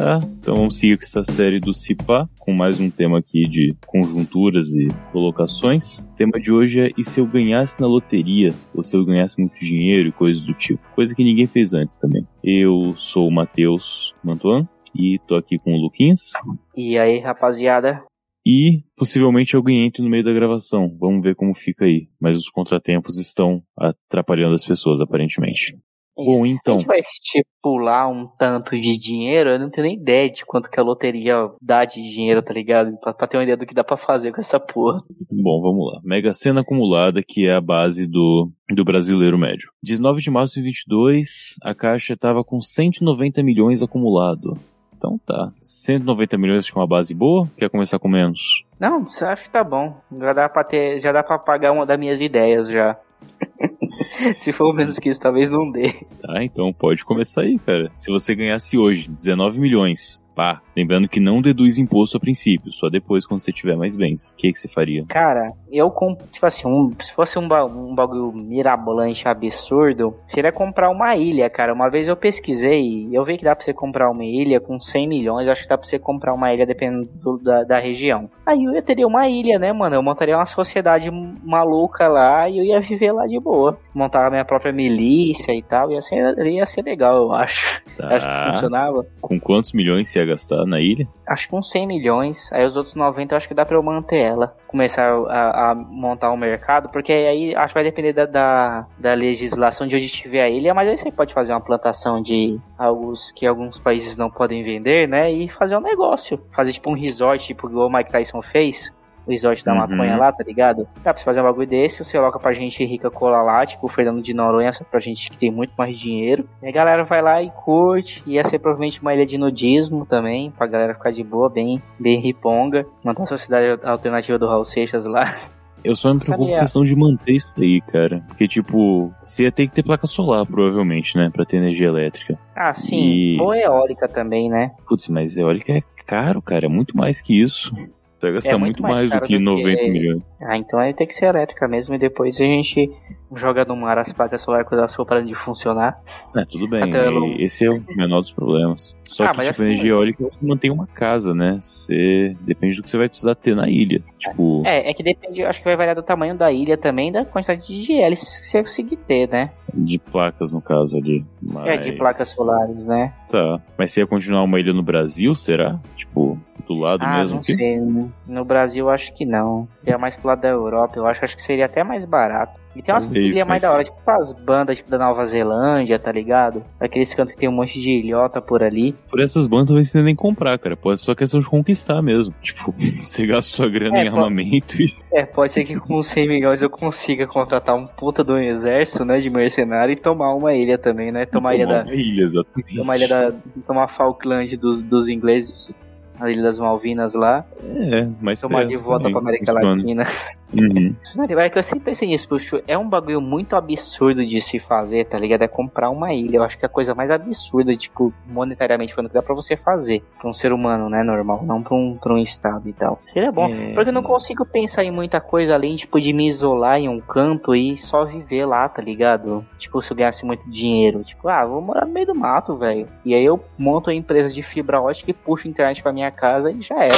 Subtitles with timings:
[0.00, 3.76] Tá, então vamos seguir com essa série do CIPA, com mais um tema aqui de
[3.86, 5.98] conjunturas e colocações.
[6.04, 9.38] O tema de hoje é e se eu ganhasse na loteria, ou se eu ganhasse
[9.38, 10.82] muito dinheiro e coisas do tipo.
[10.94, 12.26] Coisa que ninguém fez antes também.
[12.42, 16.32] Eu sou o Matheus Mantuan e tô aqui com o Luquinhas.
[16.74, 18.02] E aí, rapaziada?
[18.46, 20.96] E possivelmente alguém entre no meio da gravação.
[20.98, 22.08] Vamos ver como fica aí.
[22.18, 25.76] Mas os contratempos estão atrapalhando as pessoas, aparentemente.
[26.24, 26.74] Bom, então.
[26.74, 30.70] A gente vai estipular um tanto de dinheiro, eu não tenho nem ideia de quanto
[30.70, 32.96] que a loteria dá de dinheiro, tá ligado?
[32.98, 34.98] Pra, pra ter uma ideia do que dá pra fazer com essa porra.
[35.30, 36.00] Bom, vamos lá.
[36.04, 39.70] Mega Sena acumulada, que é a base do, do brasileiro médio.
[39.82, 44.58] 19 de março de 22, a Caixa tava com 190 milhões acumulado.
[45.00, 45.50] Então tá.
[45.62, 47.48] 190 milhões acho que é uma base boa?
[47.56, 48.66] Quer começar com menos?
[48.78, 49.98] Não, acho que tá bom.
[50.18, 52.98] Já dá pra ter, já dá pra pagar uma das minhas ideias já.
[54.36, 55.92] Se for menos que isso, talvez não dê.
[56.20, 57.90] Tá, então pode começar aí, cara.
[57.94, 62.88] Se você ganhasse hoje 19 milhões, pá, lembrando que não deduz imposto a princípio, só
[62.88, 64.32] depois quando você tiver mais bens.
[64.32, 65.04] O que, que você faria?
[65.06, 70.50] Cara, eu compro, tipo assim, um, se fosse um, ba um bagulho mirabolante absurdo, seria
[70.50, 71.74] comprar uma ilha, cara.
[71.74, 74.80] Uma vez eu pesquisei e eu vi que dá pra você comprar uma ilha com
[74.80, 78.30] 100 milhões, acho que dá pra você comprar uma ilha dependendo do, da, da região.
[78.46, 79.96] Aí eu teria uma ilha, né, mano?
[79.96, 83.78] Eu montaria uma sociedade maluca lá e eu ia viver lá de boa.
[84.00, 87.82] Montar a minha própria milícia e tal, ia ser, ia ser legal, eu acho.
[87.98, 88.16] Tá.
[88.16, 89.06] Acho que funcionava.
[89.20, 91.06] Com quantos milhões você ia gastar na ilha?
[91.28, 92.50] Acho que uns 100 milhões.
[92.50, 94.56] Aí os outros 90 eu acho que dá pra eu manter ela.
[94.66, 99.12] Começar a, a montar um mercado, porque aí acho que vai depender da, da, da
[99.12, 103.30] legislação de onde estiver a ilha, mas aí você pode fazer uma plantação de alguns
[103.32, 105.30] que alguns países não podem vender, né?
[105.30, 106.40] E fazer um negócio.
[106.56, 109.78] Fazer tipo um resort, tipo igual o Mike Tyson fez o resort da Uhum.
[109.78, 110.86] maconha lá, tá ligado?
[111.02, 113.86] Dá pra você fazer um bagulho desse, você coloca pra gente rica cola lá, tipo
[113.86, 116.48] o Fernando de Noronha, só pra gente que tem muito mais dinheiro.
[116.62, 118.22] E a galera vai lá e curte.
[118.26, 122.20] Ia ser provavelmente uma ilha de nudismo também, pra galera ficar de boa, bem, bem
[122.20, 122.86] riponga.
[123.04, 125.34] Manter a sociedade alternativa do Raul Seixas lá.
[125.82, 128.22] Eu só me preocupo com a- questão de manter isso aí, cara.
[128.28, 131.30] Porque, tipo, você ia ter que ter placa solar, provavelmente, né?
[131.32, 132.38] Pra ter energia elétrica.
[132.54, 132.96] Ah, sim.
[132.98, 134.72] E- Ou eólica também, né?
[134.86, 136.66] Putz, mas eólica é caro, cara.
[136.66, 137.74] É muito mais que isso.
[138.20, 140.22] Você vai gastar É muito muito, mais mais, do que do 90 que- milhões.
[140.42, 141.94] Ah, então aí tem que ser elétrica mesmo.
[141.94, 142.90] E depois a gente
[143.34, 145.98] joga no mar as placas solares quando elas for parando de funcionar.
[146.36, 146.86] É, tudo bem.
[146.90, 148.94] Não- Esse é o menor dos problemas.
[149.06, 151.56] Só Ah, que, tipo, que- energia eólica você mantém uma casa, né?
[151.62, 152.36] Você...
[152.42, 154.02] Depende do que você vai precisar ter na ilha.
[154.18, 157.24] Tipo, É, é que depende, acho que vai variar do tamanho da ilha também, da
[157.24, 159.50] quantidade de hélices que você conseguir ter, né?
[159.72, 161.24] de placas, no caso ali.
[161.40, 161.66] Mas...
[161.68, 163.14] É, de placas solares, né?
[163.30, 163.60] Tá.
[163.78, 165.78] Mas você ia continuar uma ilha no Brasil, será?
[165.96, 167.54] Tipo, do lado ah, mesmo não aqui?
[167.54, 167.80] sei.
[168.26, 169.68] No Brasil, acho que não.
[169.80, 172.60] Seria mais pro lado da Europa, eu acho, acho que seria até mais barato.
[172.76, 175.24] E tem umas Talvez, ilhas mais mas- da hora, tipo as bandas tipo, da Nova
[175.24, 176.62] Zelândia, tá ligado?
[176.78, 178.92] Aqueles cantos que tem um monte de ilhota por ali.
[179.10, 180.76] Por essas bandas você nem comprar, cara.
[180.76, 182.32] Pode ser só questão de conquistar mesmo.
[182.40, 182.72] Tipo,
[183.02, 184.94] você gasta sua grana É, em pô- armamento e.
[185.12, 189.18] É, pode ser que com 100 milhões eu consiga contratar um puta do exército, né,
[189.18, 191.26] de mercenário e tomar uma ilha também, né?
[191.26, 192.76] Tomar ilha da, uma ilha, exatamente.
[192.76, 193.32] tomar ilha da,
[193.66, 195.74] tomar Falkland dos, dos ingleses,
[196.20, 197.44] a ilha das Malvinas lá,
[197.74, 198.40] É, mas.
[198.40, 199.52] tomar é, de volta também pra América.
[199.52, 200.04] Latina.
[200.52, 200.94] Uhum.
[201.16, 204.58] Mano, é que eu sempre pensei nisso, porque é um bagulho muito absurdo de se
[204.58, 205.42] fazer, tá ligado?
[205.42, 206.36] É comprar uma ilha.
[206.38, 209.56] Eu acho que é a coisa mais absurda, tipo, monetariamente falando, que dá pra você
[209.56, 213.00] fazer pra um ser humano, né, normal, não pra um, pra um estado e tal.
[213.12, 213.74] Seria bom, É.
[213.74, 217.00] porque eu não consigo pensar em muita coisa além, tipo, de me isolar em um
[217.00, 219.44] canto e só viver lá, tá ligado?
[219.58, 222.88] Tipo, se eu ganhasse muito dinheiro, tipo, ah, vou morar no meio do mato, velho.
[223.04, 226.50] E aí eu monto a empresa de fibra ótica e puxo internet pra minha casa
[226.50, 226.94] e já era.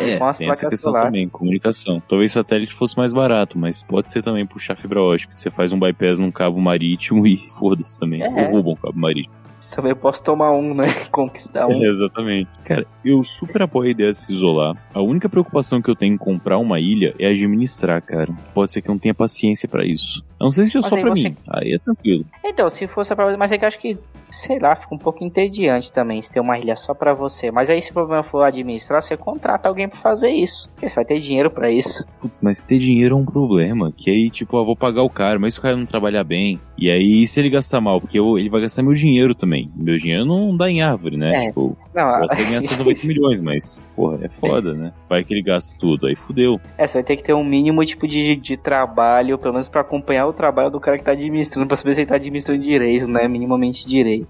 [0.00, 2.02] É, as tem essa questão também, comunicação.
[2.08, 5.34] Talvez satélite fosse mais barato, mas pode ser também puxar fibra ótica.
[5.34, 8.22] Você faz um bypass num cabo marítimo e foda-se também.
[8.22, 8.28] É.
[8.28, 9.41] Ou rouba um cabo marítimo.
[9.74, 10.86] Também posso tomar um, né?
[11.10, 11.82] Conquistar um.
[11.82, 12.48] É, exatamente.
[12.64, 14.76] Cara, eu super apoio a ideia de se isolar.
[14.92, 18.28] A única preocupação que eu tenho em comprar uma ilha é administrar, cara.
[18.54, 20.22] Pode ser que eu não tenha paciência pra isso.
[20.38, 21.36] A não que seja Mas só aí pra você- mim.
[21.48, 22.24] Aí é tranquilo.
[22.44, 23.96] Então, se fosse pra você, mas é que eu acho que,
[24.30, 27.50] sei lá, fica um pouco entediante também se ter uma ilha só pra você.
[27.50, 30.68] Mas aí, se o problema for administrar, você contrata alguém pra fazer isso.
[30.74, 32.04] Porque você vai ter dinheiro pra isso.
[32.20, 33.92] Putz, mas ter dinheiro é um problema.
[33.96, 36.60] Que aí, tipo, eu vou pagar o cara, mas se o cara não trabalhar bem.
[36.76, 39.61] E aí, se ele gastar mal, porque eu- ele vai gastar meu dinheiro também.
[39.74, 41.32] Meu dinheiro não dá em árvore, né?
[41.34, 41.46] É.
[41.48, 44.92] Tipo, Não, posso ganhar 190 milhões, mas, porra, é foda, né?
[45.08, 46.60] Vai que ele gasta tudo, aí fudeu.
[46.78, 49.80] é, você vai ter que ter um mínimo tipo de, de trabalho, pelo menos pra
[49.82, 53.06] acompanhar o trabalho do cara que tá administrando, pra saber se ele tá administrando direito,
[53.06, 53.26] né?
[53.28, 54.26] Minimamente direito.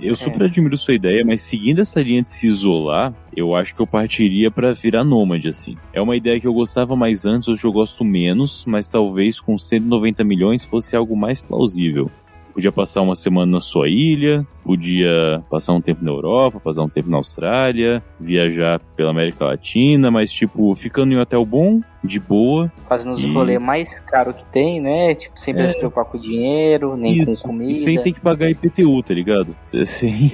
[0.00, 3.80] Eu super admiro sua ideia, mas seguindo essa linha de se isolar, eu acho que
[3.82, 5.76] eu partiria pra virar nômade, assim.
[5.92, 9.58] É uma ideia que eu gostava mais antes, hoje eu gosto menos, mas talvez com
[9.58, 12.08] 190 milhões fosse algo mais plausível.
[12.52, 16.88] Podia passar uma semana na sua ilha, podia passar um tempo na Europa, passar um
[16.88, 22.20] tempo na Austrália, viajar pela América Latina, mas tipo, ficando em um hotel bom, de
[22.20, 22.70] boa.
[22.88, 25.14] Fazendo os E- rolê mais caro que tem, né?
[25.14, 25.68] Tipo, sem É.
[25.68, 27.42] se preocupar com dinheiro, nem Isso.
[27.42, 27.72] com comida.
[27.72, 29.56] E sem ter que pagar IPTU, tá ligado?
[29.64, 30.30] Sem,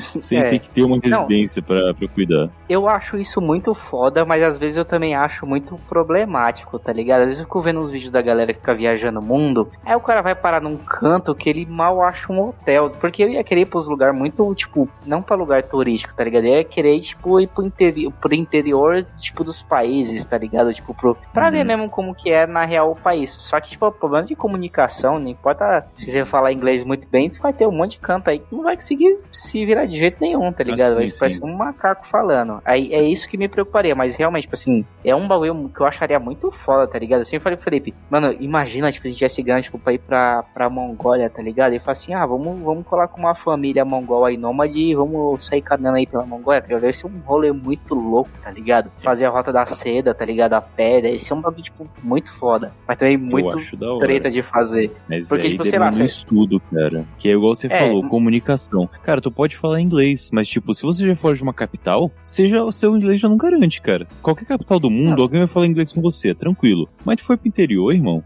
[0.20, 0.48] sem, É.
[0.48, 2.48] ter que ter uma residência pra, pra cuidar.
[2.68, 7.20] Eu acho isso muito foda, mas às vezes eu também acho muito problemático, tá ligado?
[7.22, 9.94] Às vezes eu fico vendo uns vídeos da galera que fica viajando o mundo, aí
[9.94, 12.90] o cara vai parar num canto que ele mal acha um hotel.
[13.00, 16.44] Porque eu ia querer ir pros lugares muito, tipo, não pra lugar turístico, tá ligado?
[16.44, 20.72] Eu ia querer, tipo, ir pro interior, pro interior tipo, dos países, tá ligado?
[20.72, 21.50] Tipo, pro, pra Uhum.
[21.52, 23.30] ver mesmo como que é na real o país.
[23.30, 27.30] Só que, tipo, o problema de comunicação, não importa se você falar inglês muito bem,
[27.30, 29.98] você vai ter um monte de canto aí que não vai conseguir se virar de
[29.98, 30.90] jeito nenhum, tá ligado?
[30.90, 31.18] sim, vai sim.
[31.18, 32.60] parecer um macaco falando.
[32.64, 35.86] Aí é isso que me preocuparia, mas realmente, tipo assim, é um bagulho que eu
[35.86, 37.20] acharia muito foda, tá ligado?
[37.20, 39.92] Eu sempre falei pro Felipe, mano, imagina, tipo, se a gente tivesse ganho, tipo, pra
[39.92, 41.74] ir pra, pra Mongólia, tá ligado?
[41.74, 45.44] E fala assim, ah, vamos, vamos colar com uma família mongol aí nômade e vamos
[45.46, 46.82] sair caminhando aí pela Mongólia, tá ligado?
[46.82, 48.90] Deve ser um rolê muito louco, tá ligado?
[49.00, 50.54] Fazer a rota da seda, tá ligado?
[50.54, 52.72] A pé, deve ser um bagulho, tipo, muito foda.
[52.86, 53.58] Mas também muito
[54.00, 54.90] treta de fazer.
[55.08, 57.04] Mas Porque, tipo, sei lá, um estudo, cara.
[57.18, 57.78] Que é igual você É.
[57.78, 58.88] falou, comunicação.
[59.02, 62.64] Cara, tu pode falar inglês, mas tipo, se você já for de uma capital, seja
[62.64, 64.06] o seu inglês já não garante, cara.
[64.22, 65.22] Qualquer capital do mundo, Não.
[65.22, 66.88] alguém vai falar inglês com você, tranquilo.
[67.04, 68.22] Mas tu foi pro interior, irmão.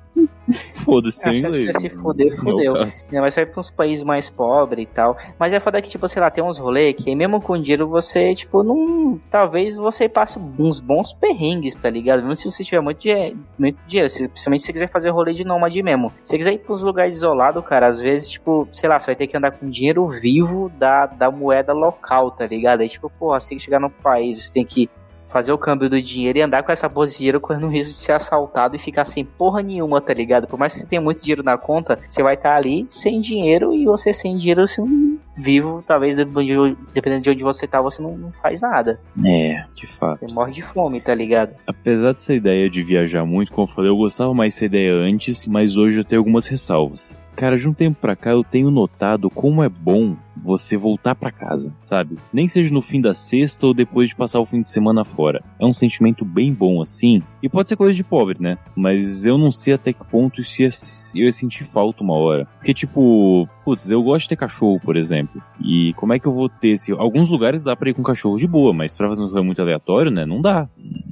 [0.85, 1.73] Foda-se que inglês.
[1.79, 2.75] se fuder, fudeu.
[2.75, 3.05] caso.
[3.11, 5.17] Né, mas vai pra uns países mais pobres e tal.
[5.39, 8.35] Mas é foda que, tipo, sei lá, tem uns rolês que mesmo com dinheiro você,
[8.35, 9.21] tipo, não.
[9.31, 12.21] Talvez você passe uns bons perrengues, tá ligado?
[12.23, 14.09] Mesmo se você tiver muito, dinhe- muito dinheiro.
[14.11, 16.11] Se, principalmente se você quiser fazer rolê de nômade mesmo.
[16.25, 19.17] Se você quiser ir pros lugares isolados, cara, às vezes, tipo, sei lá, você vai
[19.17, 22.81] ter que andar com dinheiro vivo da, da moeda local, tá ligado?
[22.81, 24.89] Aí, tipo, porra, você tem que chegar no país, você tem que
[25.31, 27.93] fazer o câmbio do dinheiro e andar com essa bolsa de dinheiro correndo o risco
[27.95, 30.47] de ser assaltado e ficar sem porra nenhuma, tá ligado?
[30.47, 33.75] Por mais que você tenha muito dinheiro na conta, você vai estar ali sem dinheiro
[33.75, 38.03] e você sem dinheiro, não vivo, talvez dependendo de- dependendo de onde você tá, você
[38.03, 39.01] não, não faz nada.
[39.25, 40.21] É, de fato.
[40.27, 41.55] Você morre de fome, tá ligado?
[41.67, 45.47] Apesar dessa ideia de viajar muito, como eu falei, eu gostava mais dessa ideia antes,
[45.47, 47.17] mas hoje eu tenho algumas ressalvas.
[47.41, 51.33] Cara, de um tempo pra cá eu tenho notado como é bom você voltar pra
[51.33, 52.19] casa, sabe?
[52.31, 55.07] Nem que seja no fim da sexta ou depois de passar o fim de semana
[55.07, 55.43] fora.
[55.59, 57.23] É um sentimento bem bom assim.
[57.43, 58.59] E pode ser coisa de pobre, né?
[58.77, 60.69] Mas eu não sei até que ponto isso ia,
[61.17, 62.47] eu ia sentir falta uma hora.
[62.59, 65.43] Porque, tipo, putz, eu gosto de ter cachorro, por exemplo.
[65.65, 66.93] E como é que eu vou ter esse.
[66.93, 69.63] Alguns lugares dá pra ir com cachorro de boa, mas pra fazer um rolê muito
[69.63, 70.27] aleatório, né?
[70.27, 70.69] Não dá.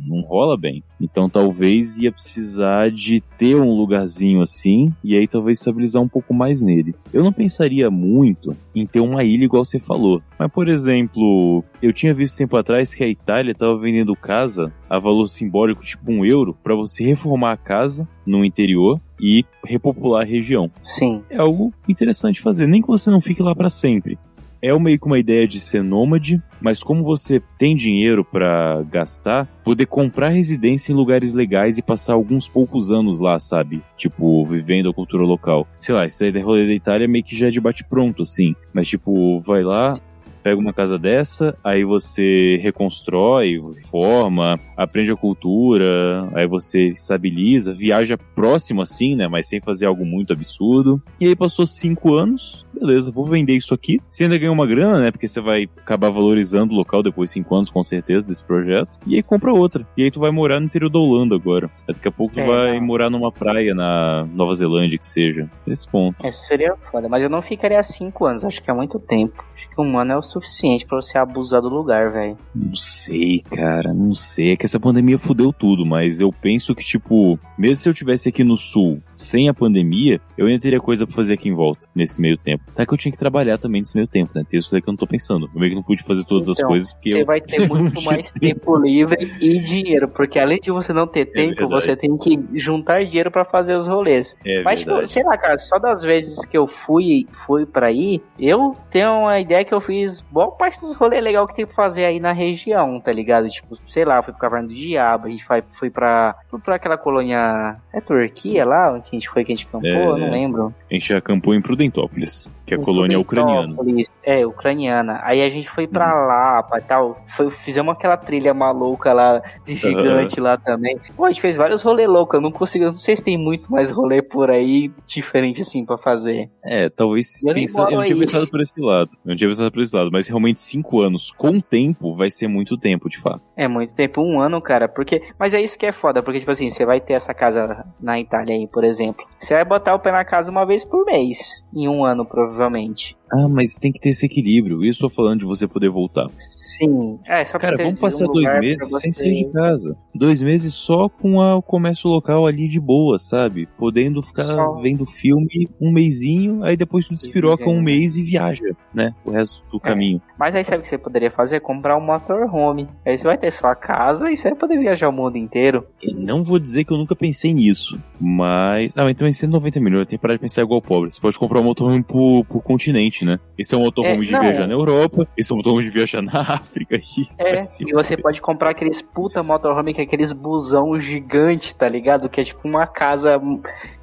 [0.09, 0.83] Não rola bem.
[1.01, 4.93] Então talvez ia precisar de ter um lugarzinho assim.
[5.05, 6.95] E aí talvez estabilizar um pouco mais nele.
[7.13, 10.23] Eu não pensaria muito em ter uma ilha igual você falou.
[10.39, 14.99] Mas, por exemplo, eu tinha visto tempo atrás que a Itália tava vendendo casa a
[14.99, 20.25] valor simbólico, tipo um euro, pra você reformar a casa no interior e repopular a
[20.25, 21.23] região Sim.
[21.29, 22.67] é algo interessante fazer.
[22.67, 24.19] Nem que você não fique lá pra sempre.
[24.63, 29.47] É meio que uma ideia de ser nômade, mas como você tem dinheiro pra gastar,
[29.65, 33.83] poder comprar residência em lugares legais e passar alguns poucos anos lá, sabe?
[33.97, 35.67] Tipo, vivendo a cultura local.
[35.81, 38.23] Sei lá, esse daí da rolê da Itália meio que já é de bate pronto,
[38.23, 38.55] assim.
[38.73, 39.99] Mas tipo, vai lá,
[40.49, 48.17] pega uma casa dessa, aí você reconstrói, reforma, aprende a cultura, aí você estabiliza, viaja
[48.35, 49.29] próximo assim, né?
[49.29, 51.03] Mas sem fazer algo muito absurdo.
[51.21, 54.01] E aí passou cinco anos, beleza, vou vender isso aqui.
[54.09, 55.11] Você ainda ganha uma grana, né?
[55.11, 58.99] Porque você vai acabar valorizando o local depois de cinco anos, com certeza, desse projeto.
[59.07, 59.87] E aí compra outra.
[59.97, 61.71] E aí tu vai morar no interior da Holanda agora.
[61.87, 62.87] Daqui a pouco tu É, vai não.
[62.87, 65.47] morar numa praia na Nova Zelândia, que seja.
[65.67, 66.27] Nesse ponto.
[66.27, 69.45] Isso seria foda, mas eu não ficaria cinco anos, acho que é muito tempo.
[69.55, 70.38] Acho que um ano é o suficiente
[70.87, 72.37] pra você abusar do lugar, velho.
[72.55, 74.53] Não sei, cara, não sei.
[74.53, 78.29] É que essa pandemia fudeu tudo, mas eu penso que, tipo, mesmo se eu tivesse
[78.29, 81.87] aqui no sul sem a pandemia, eu ainda teria coisa pra fazer aqui em volta,
[81.95, 82.63] nesse meio tempo.
[82.75, 84.45] Tá que eu tinha que trabalhar também nesse meio tempo, né?
[84.49, 85.51] Tem isso que eu não tô pensando.
[85.53, 87.27] Eu meio que não pude fazer todas as Então, coisas porque Você eu.
[87.27, 91.57] vai ter muito mais tempo livre e dinheiro, porque além de você não ter tempo,
[91.69, 91.85] verdade.
[91.85, 94.37] você tem que juntar dinheiro pra fazer os rolês.
[94.47, 98.23] É Mas, tipo, sei lá, cara, só das vezes que eu fui, fui pra ir,
[98.39, 101.75] eu tenho uma ideia que eu fiz boa parte dos rolês legal que tem pra
[101.75, 103.49] fazer aí na região, tá ligado?
[103.49, 106.97] Tipo, sei lá, fui pro Caverna do Diabo, a gente foi, foi pra, pra aquela
[106.97, 110.07] colônia, é Turquia lá, que a gente foi, que a gente campou, É.
[110.11, 110.75] eu não lembro.
[110.91, 113.75] A gente acampou em Prudentópolis, que é colônia ucraniana.
[114.23, 115.21] É, ucraniana.
[115.23, 117.19] Aí a gente foi pra lá, pra tal.
[117.37, 120.99] Foi, fizemos aquela trilha maluca lá, de gigante lá também.
[121.17, 122.35] Pô, a gente fez vários rolês loucos.
[122.35, 122.85] Eu não consigo.
[122.85, 126.51] eu Não sei se tem muito mais rolê por aí diferente assim pra fazer.
[126.63, 127.43] É, talvez.
[127.43, 128.21] Eu pensa- eu não tinha aí.
[128.21, 129.11] pensado por esse lado.
[129.25, 132.49] Eu não tinha pensado por esse lado, mas realmente cinco anos com tempo vai ser
[132.49, 133.41] muito tempo, de fato.
[133.57, 134.89] É muito tempo, um ano, cara.
[134.89, 135.23] Porque.
[135.39, 138.21] Mas é isso que é foda, porque, tipo assim, você vai ter essa casa na
[138.21, 139.25] Itália aí, por exemplo.
[139.39, 141.65] Você vai botar o pé na casa uma vez por mês.
[141.75, 143.17] Em um ano, provavelmente provavelmente.
[143.33, 144.85] Ah, mas tem que ter esse equilíbrio.
[144.85, 146.29] Isso eu tô falando de você poder voltar.
[146.39, 147.19] Sim.
[147.27, 149.97] É, só Cara, vamos passar um dois meses sem sair de casa.
[150.15, 153.69] Dois meses só com a- o comércio local ali de boa, sabe?
[153.79, 154.75] Podendo ficar Só.
[154.81, 159.15] vendo filme um mêsinho, aí depois tu despiroca um mês e viaja, né?
[159.25, 160.21] O resto do caminho.
[160.39, 161.61] Mas aí sabe o que você poderia fazer?
[161.61, 162.89] Comprar um motorhome.
[163.05, 165.85] Aí você vai ter sua casa e você vai poder viajar o mundo inteiro.
[166.03, 168.93] E não vou dizer que eu nunca pensei nisso, mas.
[168.97, 171.11] Ah, mas também 190 milhões, tem que parar de pensar igual pobre.
[171.11, 173.39] Você pode comprar um motorhome por, por continente, né?
[173.57, 174.41] Esse é um motorhome É, de não.
[174.41, 176.97] viajar na Europa, esse é um motorhome de viajar na África.
[176.97, 178.23] E É, se e você fuder.
[178.23, 182.29] pode comprar aqueles puta motorhome que é aqueles busão gigante, tá ligado?
[182.29, 183.41] Que é tipo uma casa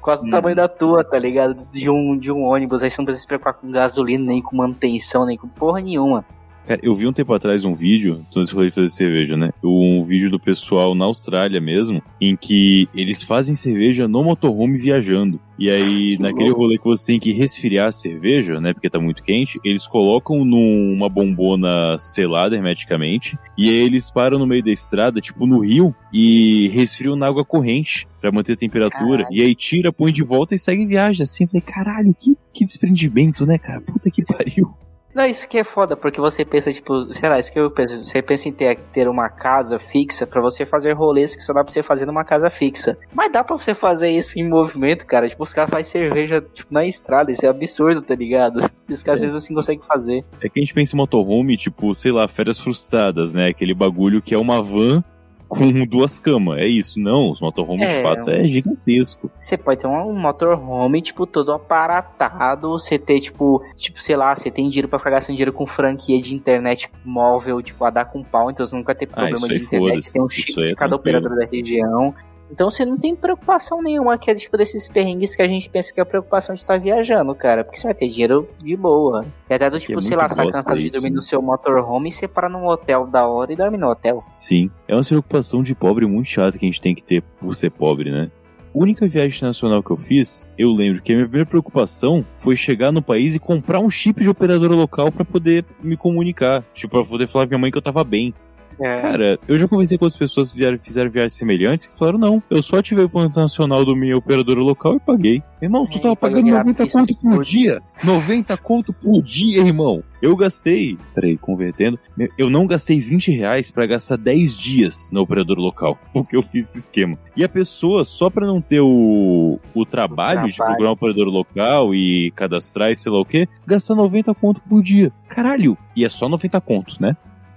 [0.00, 0.30] quase do Hum.
[0.30, 1.66] tamanho da tua, tá ligado?
[1.70, 2.82] De um, de um ônibus.
[2.82, 6.24] Aí você não precisa se preocupar com gasolina, nem com manutenção, nem com porra nenhuma.
[6.66, 9.52] Cara, eu vi um tempo atrás um vídeo, então rolê de fazer cerveja, né?
[9.62, 15.38] Um vídeo do pessoal na Austrália mesmo, em que eles fazem cerveja no motorhome viajando.
[15.58, 16.62] E aí, Que naquele louco.
[16.62, 18.72] rolê que você tem que resfriar a cerveja, né?
[18.72, 24.46] Porque tá muito quente, eles colocam numa bombona selada hermeticamente, e aí eles param no
[24.46, 29.18] meio da estrada, tipo no rio, e resfriam na água corrente pra manter a temperatura.
[29.22, 29.34] Caralho.
[29.36, 31.22] E aí tira, põe de volta e segue viagem.
[31.22, 33.80] Assim, eu falei, caralho, que, que desprendimento, né, cara?
[33.80, 34.74] Puta que pariu.
[35.16, 37.96] Não, isso que é foda, porque você pensa, tipo, sei lá, isso que eu penso,
[37.96, 41.64] você pensa em ter, ter uma casa fixa pra você fazer rolês que só dá
[41.64, 42.98] pra você fazer numa casa fixa.
[43.14, 45.26] Mas dá pra você fazer isso em movimento, cara.
[45.26, 48.70] Tipo, os caras fazem cerveja tipo, na estrada, isso é absurdo, tá ligado?
[48.90, 50.22] Os caras às vezes assim conseguem fazer.
[50.38, 53.48] É que a gente pensa em motorhome, tipo, sei lá, férias frustradas, né?
[53.48, 55.02] Aquele bagulho que é uma van
[55.48, 56.58] com duas camas.
[56.58, 56.98] É isso.
[56.98, 57.96] Não, os motorhomes É.
[57.96, 59.30] de fato é gigantesco.
[59.40, 62.70] Você pode ter um, um motorhome, tipo, todo aparatado.
[62.70, 66.20] Você ter, tipo, tipo, sei lá, você tem dinheiro pra ficar gastando dinheiro com franquia
[66.20, 69.46] de internet móvel, tipo, a dar com pau, então você nunca vai ter Ah, problema
[69.46, 70.12] isso de internet.
[70.12, 71.18] tem um Isso chip é de cada tranquilo.
[71.18, 72.14] operador da região.
[72.50, 75.92] Então você não tem preocupação nenhuma, que é tipo desses perrengues que a gente pensa
[75.92, 77.64] que é a preocupação de estar viajando, cara.
[77.64, 79.26] Porque você vai ter dinheiro de boa.
[79.50, 81.16] E até do tipo, é sei lá, você tá cansado de dormir né?
[81.16, 84.24] no seu motorhome e você para num hotel da hora e dorme no hotel.
[84.34, 84.70] Sim.
[84.86, 87.70] É uma preocupação de pobre muito chata que a gente tem que ter por ser
[87.70, 88.30] pobre, né?
[88.74, 92.54] A única viagem internacional que eu fiz, eu lembro que a minha primeira preocupação foi
[92.54, 96.62] chegar no país e comprar um chip de operadora local pra poder me comunicar.
[96.74, 98.34] Tipo, pra poder falar pra minha mãe que eu tava bem.
[98.80, 99.00] É.
[99.00, 102.42] Cara, eu já conversei com outras pessoas que vieram- fizeram viagens semelhantes que falaram, não,
[102.50, 105.42] eu só ativei o plano nacional do minha operadora local e paguei.
[105.62, 107.80] Irmão, tu É, tava pagando de 90 artista conto por dia.
[108.04, 110.02] 90 conto por dia, irmão.
[110.20, 111.98] Eu gastei, peraí, convertendo,
[112.38, 116.68] eu não gastei 20 reais pra gastar 10 dias na operadora local, porque eu fiz
[116.68, 117.18] esse esquema.
[117.36, 120.76] E a pessoa, só pra não ter o, o trabalho de trabalho.
[120.76, 124.82] procurar um operador local e cadastrar e sei lá o que, gasta 90 conto por
[124.82, 125.12] dia.
[125.28, 125.76] Caralho!
[125.94, 127.16] E é só 90 conto, né?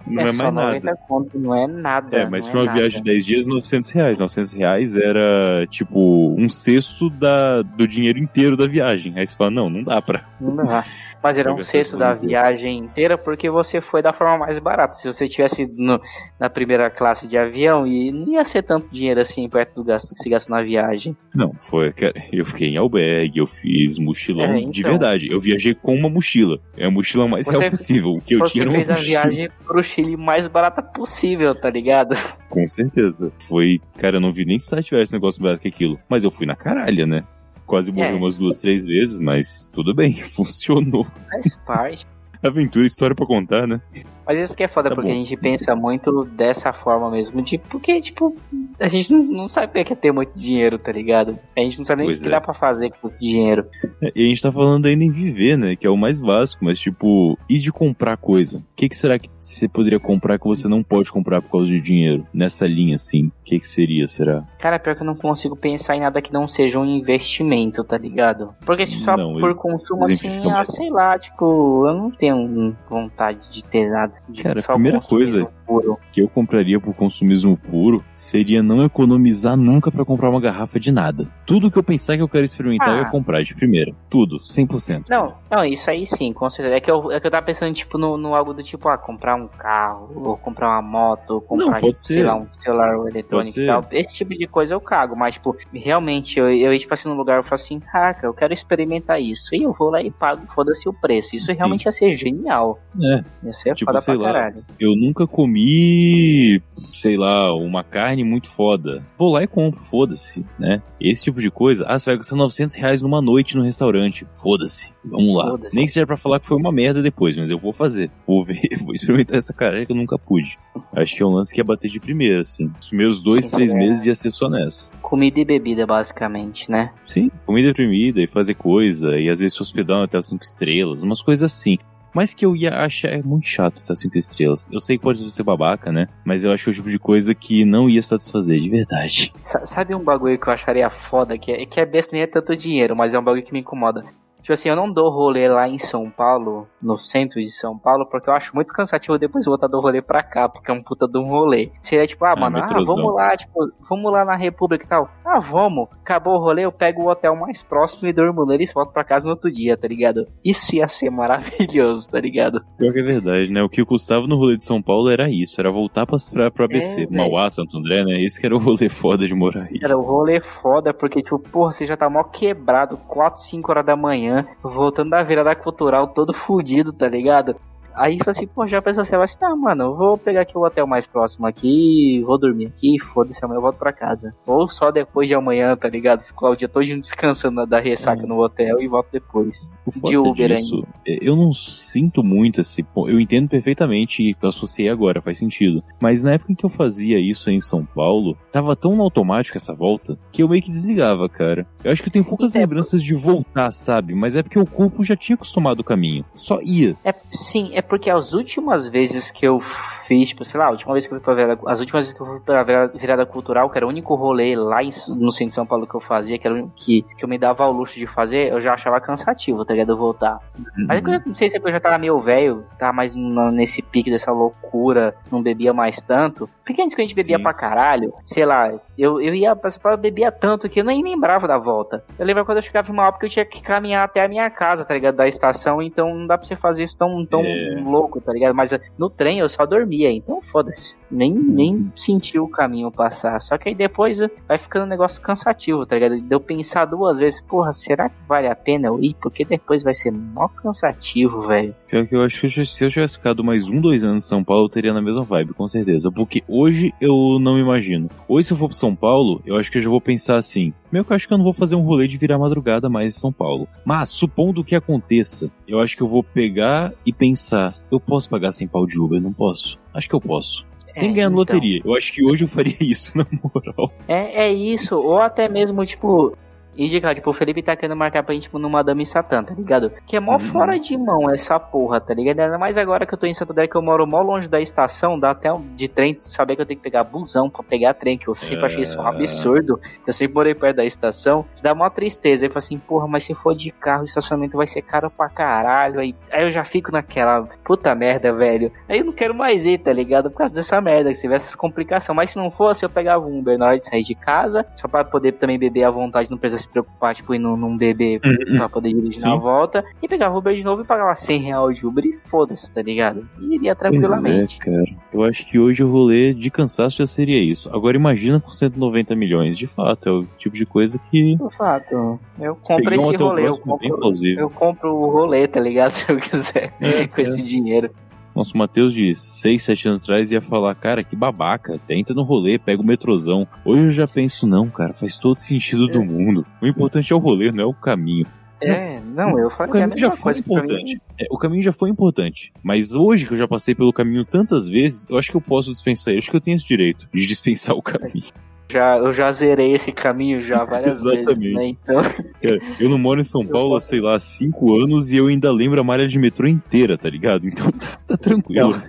[0.09, 0.67] Não é, só mais nada.
[0.67, 2.17] 90 conto, não é nada.
[2.17, 4.19] É, mas não pra uma viagem de 10 dias, 900 reais.
[4.19, 9.13] 900 reais era, tipo, um sexto da, do dinheiro inteiro da viagem.
[9.17, 10.23] Aí você fala, não, não dá pra.
[10.39, 10.83] Não dá.
[11.21, 14.95] Mas era um sexto da viagem inteira porque você foi da forma mais barata.
[14.95, 15.99] Se você tivesse no-
[16.39, 20.13] na primeira classe de avião, e não ia ser tanto dinheiro assim perto do gasto
[20.15, 21.15] que se gasta na viagem.
[21.35, 21.93] Não, foi.
[22.31, 24.91] Eu fiquei em albergue, eu fiz mochilão É, de então.
[24.91, 25.27] verdade.
[25.29, 26.57] Eu viajei com uma mochila.
[26.77, 28.11] É a mochila mais Você- real possível.
[28.11, 31.69] O que eu tinha era uma fez a viagem pro Chile mais barata possível, tá
[31.69, 32.15] ligado?
[32.49, 33.31] Com certeza.
[33.47, 33.79] Foi.
[33.97, 35.99] Cara, eu não vi nem se tivesse negócio barato que aquilo.
[36.09, 37.23] Mas eu fui na caralha, né?
[37.65, 38.13] Quase morri É.
[38.13, 41.05] umas duas, três vezes, mas tudo bem, funcionou.
[41.29, 42.07] Faz parte.
[42.41, 43.81] Aventura, história pra contar, né?
[44.29, 45.13] Mas isso que é foda, Tá porque bom.
[45.15, 48.35] a gente pensa muito dessa forma mesmo, de porque, tipo,
[48.79, 51.39] a gente não, não sabe o que é ter muito dinheiro, tá ligado?
[51.57, 52.29] A gente não sabe nem o que é.
[52.29, 53.65] dá pra fazer com muito dinheiro.
[54.03, 55.75] É, E a gente tá falando ainda em viver, né?
[55.75, 58.59] Que é o mais básico, mas tipo, e de comprar coisa?
[58.59, 61.65] O que, que será que você poderia comprar que você não pode comprar por causa
[61.67, 62.23] de dinheiro?
[62.31, 64.43] Nessa linha, assim, o que, que seria, será?
[64.59, 67.97] Cara, pior que eu não consigo pensar em nada que não seja um investimento, tá
[67.97, 68.53] ligado?
[68.63, 73.39] Porque só Não, por ex- consumo, assim, ah, sei lá, tipo, eu não tenho vontade
[73.51, 74.13] de ter nada.
[74.27, 75.99] De Cara, a primeira coisa- Puro.
[76.11, 80.91] Que eu compraria por consumismo puro seria não economizar nunca pra comprar uma garrafa de
[80.91, 81.27] nada.
[81.45, 82.93] Tudo que eu pensar que eu quero experimentar, Ah.
[82.93, 83.91] eu ia comprar de primeira.
[84.09, 85.05] Tudo, 100%.
[85.09, 86.75] Não, não, isso aí sim, com certeza.
[86.75, 88.97] É que eu, é que eu tava pensando, tipo, no, no algo do tipo, ah,
[88.97, 92.95] comprar um carro, ou comprar uma moto, ou comprar, Não, tipo, sei lá, um celular
[93.07, 93.85] eletrônico e tal.
[93.91, 97.15] Esse tipo de coisa eu cago, mas, tipo, realmente, eu, eu ia, tipo assim, num
[97.15, 99.53] lugar, eu falo assim, caraca, eu quero experimentar isso.
[99.53, 101.35] E eu vou lá e pago, foda-se o preço.
[101.35, 101.53] Isso Sim.
[101.53, 102.79] realmente ia ser genial.
[102.99, 103.23] É.
[103.45, 109.03] Ia ser Tipo, sei lá, eu nunca comi, sei lá, uma carne muito foda.
[109.17, 110.81] Vou lá e compro, foda-se, né?
[110.99, 111.85] Esse tipo de coisa.
[111.87, 114.25] Ah, você vai gastar 900 reais numa noite no restaurante.
[114.41, 114.93] Foda-se.
[115.03, 115.51] Vamos lá.
[115.51, 118.11] Foda Nem que seja pra falar que foi uma merda depois, mas eu vou fazer.
[118.27, 120.57] Vou ver, vou experimentar essa carne que eu nunca pude.
[120.93, 122.71] Acho que é um lance que ia bater de primeira, assim.
[122.81, 123.75] Os meus dois, Sim, três é.
[123.75, 124.93] meses ia ser só nessa.
[125.01, 126.91] Comida e bebida, basicamente, né?
[127.05, 130.43] Sim, comida e bebida, e fazer coisa, e às vezes se hospedar até as cinco
[130.43, 131.77] estrelas, umas coisas assim.
[132.13, 134.67] Mas que eu ia achar é muito chato estar cinco estrelas.
[134.71, 136.07] Eu sei que pode ser babaca, né?
[136.25, 139.33] Mas eu acho que é o tipo de coisa que não ia satisfazer, de verdade.
[139.65, 141.37] sabe um bagulho que eu acharia foda?
[141.37, 143.59] Que é, que é besta nem é tanto dinheiro, mas é um bagulho que me
[143.59, 144.03] incomoda.
[144.49, 148.07] Tipo assim, eu não dou rolê lá em São Paulo, no centro de São Paulo,
[148.09, 151.07] porque eu acho muito cansativo depois voltar do rolê pra cá, porque é um puta
[151.07, 151.71] de um rolê.
[151.83, 153.53] Seria tipo, ah, ah mano, ah, vamos lá, tipo,
[153.87, 155.07] vamos lá na República e tal.
[155.23, 155.87] Ah, vamos.
[156.01, 159.03] Acabou o rolê, eu pego o hotel mais próximo e durmo nele e volto pra
[159.03, 160.25] casa no outro dia, tá ligado?
[160.43, 162.59] Isso ia ser maravilhoso, tá ligado?
[162.75, 163.61] Pior que é verdade, né?
[163.61, 166.65] O que custava no rolê de São Paulo era isso, era voltar pra, pra, pro
[166.65, 167.03] ABC.
[167.03, 168.19] É, Mauá, Santo André, né?
[168.23, 169.79] Esse que era o rolê foda de morar aí.
[169.83, 173.85] Era o rolê foda, porque, tipo, porra, você já tá mó quebrado, 4, 5 horas
[173.85, 177.55] da manhã, voltando da virada cultural todo fudido, tá ligado?
[177.95, 180.61] Aí falou assim, pô, já pensou assim, assim, ah, mano, eu vou pegar aqui o
[180.61, 184.33] hotel mais próximo aqui, vou dormir aqui, foda-se, amanhã eu volto pra casa.
[184.45, 186.23] Ou só depois de amanhã, tá ligado?
[186.23, 188.25] Fico o dia todo descansando da ressaca é.
[188.25, 189.71] no hotel e volto depois.
[190.03, 190.87] De Uber disso, ainda.
[191.07, 195.83] É, eu não sinto muito esse Eu entendo perfeitamente e associei agora, faz sentido.
[195.99, 199.57] Mas na época em que eu fazia isso em São Paulo, tava tão no automático
[199.57, 201.67] essa volta que eu meio que desligava, cara.
[201.83, 204.13] Eu acho que eu tenho poucas é, lembranças de voltar, sabe?
[204.13, 206.25] Mas é porque o corpo já tinha acostumado o caminho.
[206.33, 206.95] Só ia.
[207.03, 209.61] É, sim, é porque as últimas vezes que eu
[210.05, 212.13] fiz, tipo, sei lá, a última vez que eu fui pra virada, as últimas vezes
[212.13, 215.47] que eu fui pra virada, cultural, que era o único rolê lá em, no centro
[215.47, 217.71] de São Paulo que eu fazia, que era o que, que eu me dava ao
[217.71, 219.95] luxo de fazer, eu já achava cansativo, tá ligado?
[219.95, 220.39] Voltar.
[220.57, 220.85] Uhum.
[220.87, 224.31] Mas eu não sei se eu já tava meio velho, tava mais nesse pique dessa
[224.31, 226.49] loucura, não bebia mais tanto.
[226.69, 227.41] Porque antes que a gente bebia Sim.
[227.41, 231.57] pra caralho, sei lá, eu, eu ia pra bebia tanto que eu nem lembrava da
[231.57, 232.03] volta.
[232.19, 234.27] Eu lembro quando eu chegava em uma época que eu tinha que caminhar até a
[234.27, 235.15] minha casa, tá ligado?
[235.15, 237.81] Da estação, então não dá pra você fazer isso tão, tão é.
[237.83, 238.53] louco, tá ligado?
[238.53, 240.95] Mas no trem eu só dormia, então foda-se.
[241.11, 243.39] Nem, nem senti o caminho passar.
[243.41, 246.19] Só que aí depois vai ficando um negócio cansativo, tá ligado?
[246.19, 249.15] De eu pensar duas vezes, porra, será que vale a pena eu ir?
[249.21, 251.75] Porque depois vai ser mó cansativo, velho.
[251.87, 254.43] Pior que eu acho que se eu tivesse ficado mais um, dois anos em São
[254.43, 256.11] Paulo, eu teria na mesma vibe, com certeza.
[256.11, 258.09] Porque hoje eu não me imagino.
[258.27, 260.73] Hoje, se eu for pro São Paulo, eu acho que eu já vou pensar assim.
[260.91, 263.15] Meu que eu acho que eu não vou fazer um rolê de virar madrugada mais
[263.15, 263.67] em São Paulo.
[263.85, 268.51] Mas, supondo que aconteça, eu acho que eu vou pegar e pensar: eu posso pagar
[268.51, 269.21] sem pau de Uber?
[269.21, 269.79] Não posso.
[269.93, 271.37] Acho que eu posso sem é, ganhar então...
[271.37, 271.81] loteria.
[271.83, 273.91] Eu acho que hoje eu faria isso, na moral.
[274.07, 276.35] É, é isso, ou até mesmo, tipo,
[276.85, 279.91] indicar, tipo, o Felipe tá querendo marcar pra gente tipo, no Madame Satã, tá ligado?
[280.05, 280.39] Que é mó uhum.
[280.39, 282.39] fora de mão essa porra, tá ligado?
[282.39, 284.59] Ainda mais agora que eu tô em Santo André, que eu moro mó longe da
[284.59, 287.93] estação, dá até um, de trem, saber que eu tenho que pegar busão pra pegar
[287.93, 288.65] trem, que eu sempre é...
[288.67, 289.09] achei isso um é.
[289.09, 292.45] absurdo, que eu sempre morei perto da estação, dá mó tristeza.
[292.45, 295.09] Aí eu falo assim, porra, mas se for de carro, o estacionamento vai ser caro
[295.09, 295.99] pra caralho.
[295.99, 298.71] Aí, aí eu já fico naquela, puta merda, velho.
[298.87, 300.29] Aí eu não quero mais ir, tá ligado?
[300.29, 302.15] Por causa dessa merda, que se tivesse essas complicações.
[302.15, 304.87] Mas se não fosse, eu pegava um Uber na hora de sair de casa, só
[304.87, 308.19] pra poder também beber à vontade, não precisa se preocupar, tipo, ir num, num bebê
[308.23, 308.57] uhum.
[308.57, 309.29] pra poder dirigir Sim.
[309.29, 309.83] na volta.
[310.01, 312.81] E pegava o Uber de novo e pagava 100 reais de Uber e foda-se, tá
[312.81, 313.27] ligado?
[313.39, 314.59] E iria tranquilamente.
[314.63, 314.99] Pois é, cara.
[315.13, 317.69] Eu acho que hoje o rolê de cansaço já seria isso.
[317.73, 319.57] Agora imagina com 190 milhões.
[319.57, 321.35] De fato, é o tipo de coisa que.
[321.35, 322.19] De fato.
[322.39, 323.47] Eu compro esse rolê.
[323.47, 325.91] Eu compro, eu compro o rolê, tá ligado?
[325.99, 326.73] Se eu quiser.
[326.79, 327.23] É, com é.
[327.23, 327.89] esse dinheiro.
[328.35, 332.57] Nosso Matheus de 6, 7 anos atrás ia falar, cara, que babaca, tenta no rolê,
[332.57, 333.47] pega o metrozão.
[333.65, 336.05] Hoje eu já penso, não, cara, faz todo sentido do é.
[336.05, 336.45] mundo.
[336.61, 338.25] O importante é o rolê, não é o caminho.
[338.61, 341.01] É, não, eu falei o caminho já foi importante.
[341.17, 342.51] É, o caminho já foi importante.
[342.61, 345.71] Mas hoje que eu já passei pelo caminho tantas vezes, eu acho que eu posso
[345.71, 346.13] dispensar.
[346.13, 348.33] Eu acho que eu tenho esse direito de dispensar o caminho
[348.71, 351.39] já, eu já zerei esse caminho já várias Exatamente.
[351.39, 351.67] vezes, né?
[351.67, 352.03] Então...
[352.03, 355.51] Cara, eu não moro em São Paulo há, sei lá, cinco anos e eu ainda
[355.51, 357.47] lembro a malha de metrô inteira, tá ligado?
[357.47, 358.81] Então tá, tá tranquilo.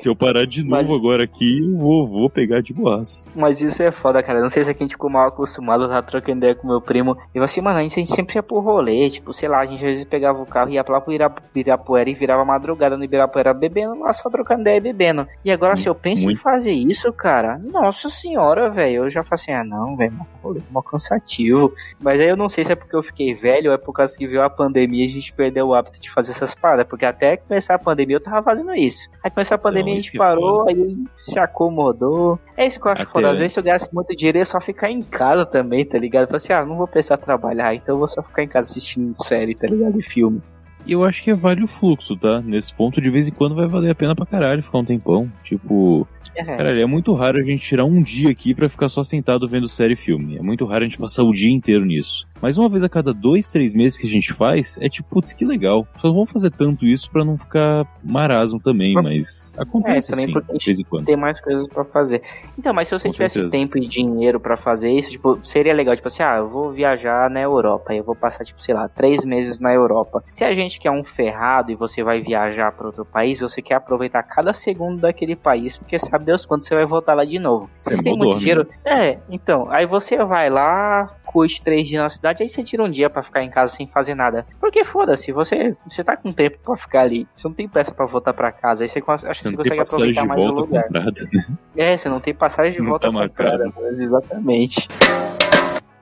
[0.00, 0.90] Se eu parar de novo Mas...
[0.90, 3.26] agora aqui, eu vou, vou pegar de boas.
[3.36, 4.40] Mas isso é foda, cara.
[4.40, 7.18] Não sei se a gente ficou mal acostumado, a trocando ideia com meu primo.
[7.34, 9.84] E eu assim, mano, a gente, sempre ia pro rolê, tipo, sei lá, a gente
[9.84, 13.52] às vezes pegava o carro e ia lá pro Ibirapuera e virava madrugada no Ibirapuera
[13.52, 15.28] bebendo lá, só trocando ideia e bebendo.
[15.44, 16.38] E agora, se eu penso Muito.
[16.38, 20.60] em fazer isso, cara, nossa senhora, velho, eu já falei assim, ah não, velho, rolê
[20.70, 21.72] mó cansativo.
[22.00, 24.16] Mas aí eu não sei se é porque eu fiquei velho ou é por causa
[24.16, 26.86] que viu a pandemia e a gente perdeu o hábito de fazer essas paradas.
[26.86, 29.08] Porque até começar a pandemia eu tava fazendo isso.
[29.22, 32.38] Aí começou a pandemia a gente parou, aí se acomodou.
[32.56, 33.12] É isso que eu acho Até...
[33.12, 33.32] foda.
[33.32, 36.26] Às vezes eu gasto muito dinheiro e é só ficar em casa também, tá ligado?
[36.26, 39.14] Falo assim, ah, não vou precisar trabalhar, então eu vou só ficar em casa assistindo
[39.24, 39.98] série, tá ligado?
[39.98, 40.42] E filme.
[40.86, 42.40] E eu acho que vale o fluxo, tá?
[42.40, 45.30] Nesse ponto, de vez em quando vai valer a pena pra caralho ficar um tempão.
[45.44, 46.44] Tipo, é.
[46.44, 49.68] Caralho, é muito raro a gente tirar um dia aqui para ficar só sentado vendo
[49.68, 50.38] série e filme.
[50.38, 52.26] É muito raro a gente passar o dia inteiro nisso.
[52.40, 55.32] Mas uma vez a cada dois, três meses que a gente faz, é tipo, putz,
[55.32, 55.86] que legal.
[55.98, 60.58] Só vamos fazer tanto isso para não ficar marasmo também, mas acontece é, também assim,
[60.58, 61.06] de vez em quando.
[61.06, 62.22] Tem mais coisas para fazer.
[62.58, 63.52] Então, mas se você Com tivesse certeza.
[63.52, 67.28] tempo e dinheiro para fazer isso, tipo, seria legal, tipo assim, ah, eu vou viajar
[67.30, 70.22] na Europa, eu vou passar, tipo, sei lá, três meses na Europa.
[70.32, 73.74] Se a gente quer um ferrado e você vai viajar para outro país, você quer
[73.74, 77.68] aproveitar cada segundo daquele país, porque sabe Deus quando você vai voltar lá de novo.
[77.76, 78.66] Você tem muito dinheiro.
[78.84, 79.10] Né?
[79.10, 82.90] É, então, aí você vai lá, curte três dias na cidade aí você tira um
[82.90, 84.44] dia para ficar em casa sem fazer nada.
[84.58, 87.28] Porque foda-se, você, você tá com tempo para ficar ali.
[87.32, 88.82] Você não tem pressa para voltar para casa.
[88.82, 90.84] Aí você acha que você consegue aproveitar mais o lugar.
[90.84, 91.46] Comprada, né?
[91.76, 93.72] É, você não tem passagem de não volta tá comprada.
[93.96, 94.88] Exatamente.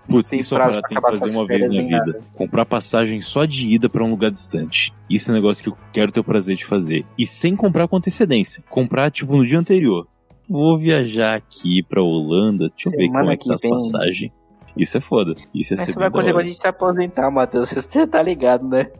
[0.08, 1.90] Putz, isso é tem que fazer uma vez na vida.
[1.90, 2.20] Nada.
[2.34, 4.94] Comprar passagem só de ida para um lugar distante.
[5.10, 7.04] Isso é um negócio que eu quero ter o prazer de fazer.
[7.18, 8.64] E sem comprar com antecedência.
[8.70, 10.08] Comprar, tipo, no dia anterior.
[10.48, 12.70] Vou viajar aqui pra Holanda.
[12.70, 14.32] Deixa eu ver como é que tá as passagens.
[14.78, 15.34] Isso é foda.
[15.52, 17.70] Isso é Mas ser vai conseguir quando a gente se aposentar, Matheus.
[17.70, 18.90] Você tá ligado, né?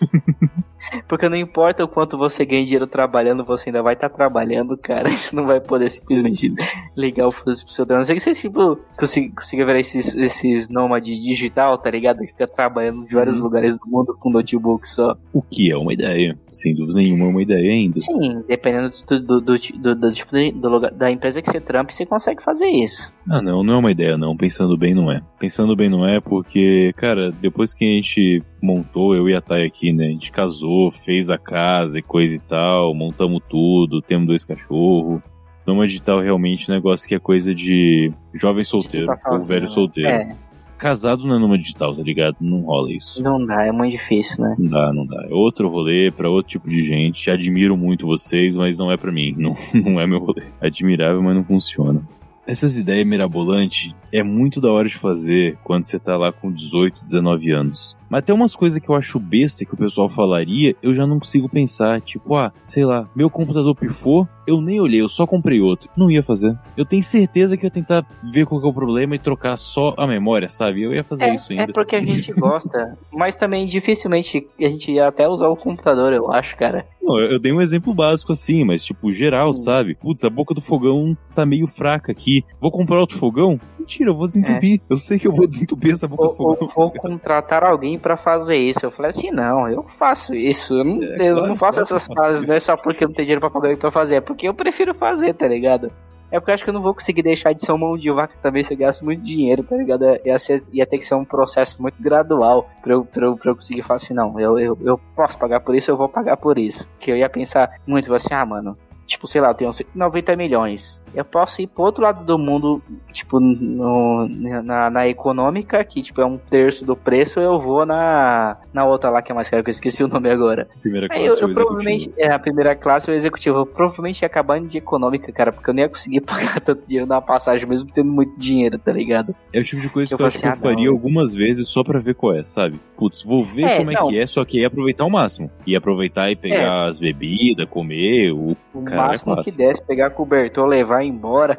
[1.06, 4.76] Porque não importa o quanto você ganha dinheiro trabalhando, você ainda vai estar tá trabalhando,
[4.76, 5.08] cara.
[5.18, 6.52] Você não vai poder simplesmente
[6.96, 8.00] ligar o foda pro seu drone.
[8.00, 12.18] Não sei que você, tipo, consiga, consiga ver esses, esses nômades digital, tá ligado?
[12.20, 13.42] Que fica trabalhando em vários hum.
[13.42, 15.16] lugares do mundo com notebook só.
[15.32, 16.38] O que é uma ideia.
[16.52, 18.00] Sem dúvida nenhuma é uma ideia ainda.
[18.00, 21.92] Sim, dependendo do, do, do, do, do tipo do lugar, da empresa que você trampa,
[21.92, 23.12] você consegue fazer isso.
[23.28, 24.36] Ah, não, não é uma ideia, não.
[24.36, 25.20] Pensando bem, não é.
[25.38, 29.64] Pensando bem, não é, porque, cara, depois que a gente montou, eu e a Thay
[29.64, 30.06] aqui, né?
[30.06, 35.20] A gente casou, fez a casa e coisa e tal, montamos tudo, temos dois cachorros.
[35.66, 39.62] Nômade digital realmente é um negócio que é coisa de jovem solteiro tá ou velho
[39.62, 39.68] né?
[39.68, 40.08] solteiro.
[40.08, 40.36] É.
[40.78, 42.36] Casado não é nômade digital, tá ligado?
[42.40, 43.20] Não rola isso.
[43.22, 44.54] Não dá, é muito difícil, né?
[44.58, 45.26] Não dá, não dá.
[45.28, 47.30] É outro rolê para outro tipo de gente.
[47.30, 49.34] Admiro muito vocês, mas não é para mim.
[49.36, 50.44] Não, não é meu rolê.
[50.60, 52.00] Admirável, mas não funciona.
[52.46, 57.02] Essas ideias mirabolantes é muito da hora de fazer quando você tá lá com 18,
[57.02, 57.97] 19 anos.
[58.08, 61.18] Mas tem umas coisas que eu acho besta que o pessoal falaria, eu já não
[61.18, 62.00] consigo pensar.
[62.00, 65.90] Tipo, ah, sei lá, meu computador pifou, eu nem olhei, eu só comprei outro.
[65.96, 66.56] Não ia fazer.
[66.76, 70.06] Eu tenho certeza que ia tentar ver qual é o problema e trocar só a
[70.06, 70.82] memória, sabe?
[70.82, 71.64] Eu ia fazer é, isso ainda.
[71.64, 76.12] É porque a gente gosta, mas também dificilmente a gente ia até usar o computador,
[76.12, 76.86] eu acho, cara.
[77.08, 79.94] Não, eu dei um exemplo básico assim, mas tipo, geral, sabe?
[79.94, 82.44] Putz, a boca do fogão tá meio fraca aqui.
[82.60, 83.58] Vou comprar outro fogão?
[83.78, 84.80] Mentira, eu vou desentupir.
[84.80, 84.92] É.
[84.92, 86.70] Eu sei que eu vou desentupir essa boca ou, do fogão.
[86.74, 88.84] Vou contratar alguém para fazer isso.
[88.84, 90.74] Eu falei assim, não, eu faço isso.
[90.74, 93.14] Eu não, é, eu claro, não faço essas coisas, não é só porque eu não
[93.14, 95.90] tenho dinheiro pra pagar pra fazer, é porque eu prefiro fazer, tá ligado?
[96.30, 98.10] É porque eu acho que eu não vou conseguir deixar de ser uma mão de
[98.10, 100.04] vaca também se eu gasto muito dinheiro, tá ligado?
[100.24, 103.50] Ia, ser, ia ter que ser um processo muito gradual pra eu, pra eu, pra
[103.50, 106.36] eu conseguir falar assim, não, eu, eu, eu posso pagar por isso, eu vou pagar
[106.36, 106.86] por isso.
[106.98, 108.76] Que eu ia pensar muito assim, ah, mano,
[109.08, 111.02] tipo, sei lá, eu tenho 90 milhões.
[111.14, 116.20] Eu posso ir pro outro lado do mundo, tipo, no, na, na econômica, que tipo,
[116.20, 119.62] é um terço do preço, eu vou na, na outra lá que é mais cara,
[119.62, 120.68] que eu esqueci o nome agora.
[120.82, 121.22] Primeira classe.
[121.22, 124.78] Aí eu, eu provavelmente, é, a primeira classe ou executivo, eu provavelmente ia acabar de
[124.78, 128.38] econômica, cara, porque eu nem ia conseguir pagar tanto dinheiro na passagem, mesmo tendo muito
[128.38, 129.34] dinheiro, tá ligado?
[129.52, 130.92] É o tipo de coisa eu que eu acho assim, que eu ah, faria não.
[130.92, 132.78] algumas vezes só pra ver qual é, sabe?
[132.96, 135.50] Putz, vou ver é, como é que é, só que ia aproveitar o máximo.
[135.66, 136.88] Ia aproveitar e pegar é.
[136.88, 138.56] as bebidas, comer, o.
[138.74, 141.58] O máximo que desse, pegar cobertor, levar embora.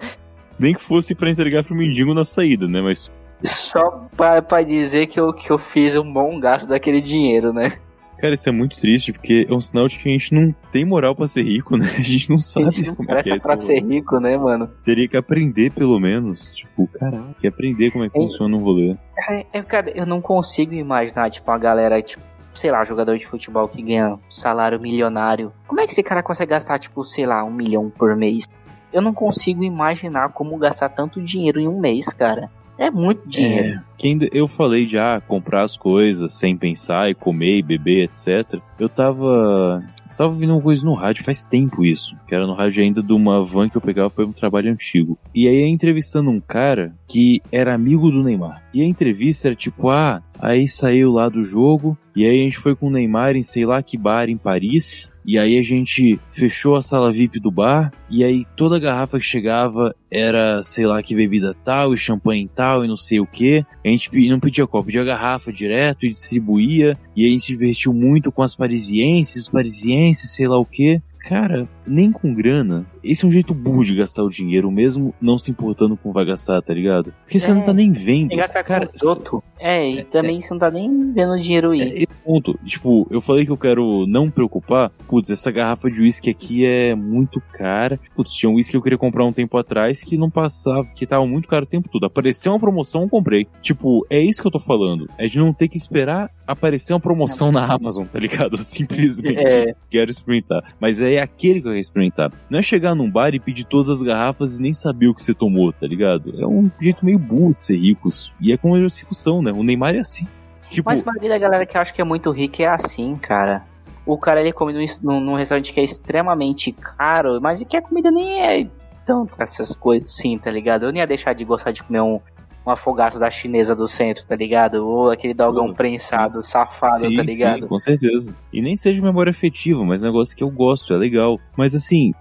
[0.57, 2.81] Nem que fosse para entregar pro mendigo na saída, né?
[2.81, 3.11] Mas.
[3.43, 7.79] Só pra, pra dizer que eu, que eu fiz um bom gasto daquele dinheiro, né?
[8.19, 10.83] Cara, isso é muito triste, porque é um sinal de que a gente não tem
[10.83, 11.85] moral para ser rico, né?
[11.97, 14.37] A gente não sabe a gente não como é que é pra ser rico, né,
[14.37, 14.69] mano?
[14.83, 16.51] Teria que aprender, pelo menos.
[16.51, 18.97] Tipo, caraca, que aprender como é que é, funciona um rolê.
[19.29, 22.21] É, é, cara, eu não consigo imaginar, tipo, a galera, tipo,
[22.59, 25.51] sei lá, jogador de futebol que ganha salário milionário.
[25.65, 28.45] Como é que esse cara consegue gastar, tipo, sei lá, um milhão por mês?
[28.91, 32.49] Eu não consigo imaginar como gastar tanto dinheiro em um mês, cara.
[32.77, 33.81] É muito dinheiro.
[34.01, 38.61] É, eu falei de ah, comprar as coisas sem pensar e comer e beber, etc.
[38.79, 39.83] Eu tava
[40.17, 43.13] tava ouvindo uma coisa no rádio faz tempo isso, que era no rádio ainda de
[43.13, 45.17] uma van que eu pegava para um trabalho antigo.
[45.33, 48.63] E aí entrevistando um cara que era amigo do Neymar.
[48.71, 52.59] E a entrevista era tipo, ah, aí saiu lá do jogo, e aí a gente
[52.59, 56.19] foi com o Neymar em sei lá que bar em Paris, e aí a gente
[56.29, 61.01] fechou a sala VIP do bar, e aí toda garrafa que chegava era, sei lá
[61.01, 63.65] que bebida tal, e champanhe tal, e não sei o que.
[63.83, 67.53] A gente não pedia copo, pedia garrafa direto e distribuía, e aí a gente se
[67.53, 71.01] divertiu muito com as parisienses, parisienses, sei lá o que.
[71.19, 72.85] Cara, nem com grana.
[73.03, 76.25] Esse é um jeito burro de gastar o dinheiro, mesmo não se importando com vai
[76.25, 77.13] gastar, tá ligado?
[77.23, 78.35] Porque você É, não tá nem vendo.
[78.35, 79.41] Gastar Cara, com.
[79.59, 81.93] É, e também você não tá nem vendo o dinheiro É ir.
[82.03, 82.57] esse ponto.
[82.65, 84.91] Tipo, eu falei que eu quero não preocupar.
[85.07, 87.99] Putz, essa garrafa de uísque aqui é muito cara.
[88.15, 91.05] Putz, tinha um uísque que eu queria comprar um tempo atrás que não passava, que
[91.07, 92.05] tava muito caro o tempo todo.
[92.05, 93.47] Apareceu uma promoção, eu comprei.
[93.61, 95.09] Tipo, é isso que eu tô falando.
[95.17, 98.57] É de não ter que esperar aparecer uma promoção na Amazon, tá ligado?
[98.63, 99.73] Simplesmente É.
[99.89, 100.63] quero experimentar.
[100.79, 102.31] Mas é aquele que eu experimentar.
[102.49, 105.23] Não é chegar num bar e pedir todas as garrafas e nem saber o que
[105.23, 106.33] você tomou, tá ligado?
[106.41, 108.33] É um jeito meio burro de ser ricos.
[108.39, 109.51] E é como eles ricos são, né?
[109.51, 110.27] O Neymar é assim.
[110.69, 113.63] Tipo, Mas a da galera que acha que é muito rica é assim, cara.
[114.05, 118.11] O cara ele come num, num restaurante que é extremamente caro, mas que a comida
[118.11, 118.67] nem é
[119.05, 120.85] tanto essas coisas assim, tá ligado?
[120.85, 122.19] Eu nem ia deixar de gostar de comer um,
[122.65, 124.85] um afogaço da chinesa do centro, tá ligado?
[124.85, 127.61] Ou aquele dogão prensado, safado, sim, tá ligado?
[127.61, 128.35] sim, com certeza.
[128.53, 131.39] E nem seja memória afetiva, mas é um negócio que eu gosto, é legal.
[131.57, 132.11] Mas assim,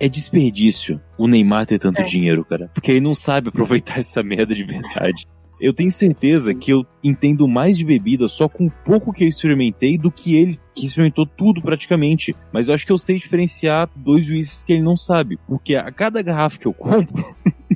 [0.00, 2.04] é desperdício o Neymar ter tanto É.
[2.04, 2.70] dinheiro, cara.
[2.72, 5.26] Porque ele não sabe aproveitar essa merda de verdade.
[5.60, 9.28] Eu tenho certeza que eu entendo mais de bebida só com o pouco que eu
[9.28, 12.32] experimentei do que ele, que experimentou tudo praticamente.
[12.52, 15.36] Mas eu acho que eu sei diferenciar dois uísques que ele não sabe.
[15.48, 17.34] Porque a cada garrafa que eu compro,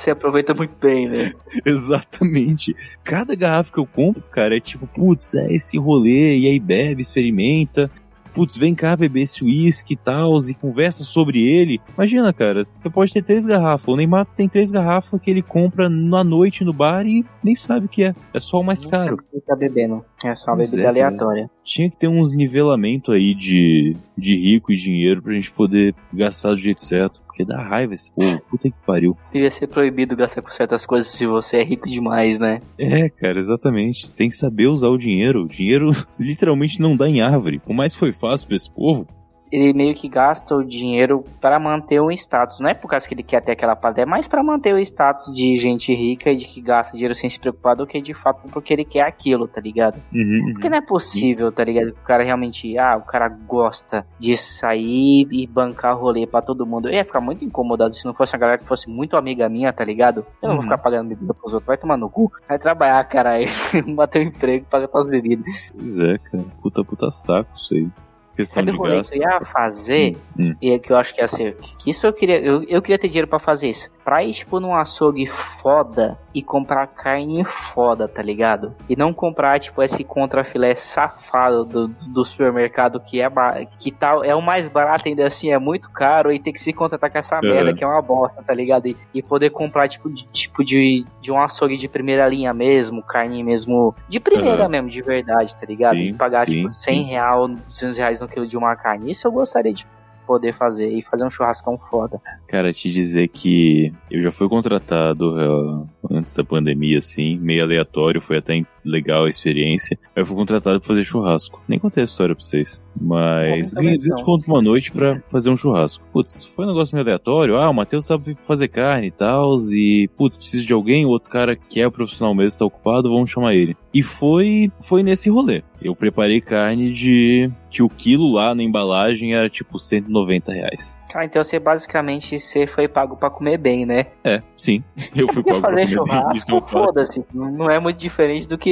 [0.00, 1.32] Você aproveita muito bem, né?
[1.64, 2.74] Exatamente.
[3.04, 7.02] Cada garrafa que eu compro, cara, é tipo, putz, é esse rolê, e aí bebe,
[7.02, 7.90] experimenta.
[8.32, 11.80] Putz, vem cá beber esse uísque e tal, e conversa sobre ele.
[11.94, 13.88] Imagina, cara, você pode ter três garrafas.
[13.88, 17.86] O Neymar tem três garrafas que ele compra na noite no bar e nem sabe
[17.86, 18.14] o que é.
[18.32, 19.16] É só o mais Nem caro.
[19.16, 20.04] que tá bebendo.
[20.24, 21.06] É só uma Pois bebida é, cara.
[21.08, 21.50] aleatória.
[21.64, 26.50] Tinha que ter uns nivelamento aí de, de rico e dinheiro pra gente poder gastar
[26.50, 27.20] do jeito certo.
[27.40, 28.40] Porque dá raiva esse povo.
[28.50, 29.16] Puta que pariu.
[29.32, 32.60] Devia ser proibido gastar com certas coisas se você é rico demais, né?
[32.78, 34.06] É, cara, exatamente.
[34.06, 35.44] Você tem que saber usar o dinheiro.
[35.44, 37.58] O dinheiro literalmente não dá em árvore.
[37.58, 39.06] Por mais que foi fácil pra esse povo.
[39.52, 42.60] Ele meio que gasta o dinheiro para manter um status.
[42.60, 44.78] Não é por causa que ele quer ter aquela parada, é mais para manter o
[44.78, 48.14] status de gente rica e de que gasta dinheiro sem se preocupar do que de
[48.14, 50.00] fato porque ele quer aquilo, tá ligado?
[50.12, 51.92] Uhum, Porque não é possível, tá ligado?
[51.92, 56.66] Que o cara realmente, ah, o cara gosta de sair e bancar rolê pra todo
[56.66, 56.88] mundo.
[56.88, 59.72] Eu ia ficar muito incomodado se não fosse uma galera que fosse muito amiga minha,
[59.72, 60.24] tá ligado?
[60.42, 60.62] Eu não vou Uhum.
[60.62, 62.30] ficar pagando bebida pros outros, vai tomar no cu.
[62.48, 63.46] Vai trabalhar, caralho.
[63.96, 65.44] Bater um emprego, pagar tuas bebidas.
[65.76, 66.44] Pois é, cara.
[66.62, 67.88] Puta, puta saco isso aí.
[68.36, 69.10] Questão Sabe de gasto.
[69.10, 70.16] que eu ia fazer?
[70.38, 70.54] Hum.
[70.62, 71.56] E é que eu acho que ser.
[71.78, 72.40] Que isso eu queria.
[72.40, 73.90] Eu, eu queria ter dinheiro pra fazer isso.
[74.04, 75.26] Pra ir, tipo, num açougue
[75.62, 78.74] foda e comprar carne foda, tá ligado?
[78.88, 83.30] E não comprar, tipo, esse contrafilé safado do, do supermercado que é
[83.78, 86.72] que tal é o mais barato ainda assim, é muito caro e ter que se
[86.72, 87.40] contratar com essa É.
[87.42, 88.86] merda que é uma bosta, tá ligado?
[88.86, 93.02] E, e poder comprar, tipo, de, tipo de, de um açougue de primeira linha mesmo,
[93.02, 93.94] carne mesmo.
[94.08, 94.68] De primeira Aham.
[94.68, 95.96] mesmo, de verdade, tá ligado?
[95.96, 97.10] Sim, e pagar, sim, tipo, 100 sim.
[97.10, 99.10] real, 200 reais no quilo de uma carne.
[99.10, 99.86] Isso eu gostaria de
[100.30, 102.20] poder fazer e fazer um churrascão foda.
[102.46, 108.20] Cara, te dizer que eu já fui contratado uh, antes da pandemia, assim, meio aleatório,
[108.20, 109.98] foi até legal a experiência.
[110.14, 111.62] Eu fui contratado pra fazer churrasco.
[111.68, 112.84] Nem contei a história pra vocês.
[113.00, 114.16] Mas ganhei então.
[114.16, 116.04] 200 conto uma noite pra fazer um churrasco.
[116.12, 117.56] Putz, foi um negócio meio aleatório.
[117.56, 119.56] Ah, o Matheus sabe fazer carne e tal.
[119.70, 121.04] E, putz, precisa de alguém.
[121.04, 123.76] O outro cara que é o profissional mesmo tá ocupado, vamos chamar ele.
[123.92, 125.62] E foi, foi nesse rolê.
[125.82, 127.50] Eu preparei carne de.
[127.70, 131.00] que o quilo lá na embalagem era tipo 190 reais.
[131.10, 134.06] Cara, então você basicamente você foi pago pra comer bem, né?
[134.22, 134.84] É, sim.
[135.16, 137.24] Eu fui pago pra fazer comer bem, é churrasco, foda-se.
[137.32, 138.69] Não é muito diferente do que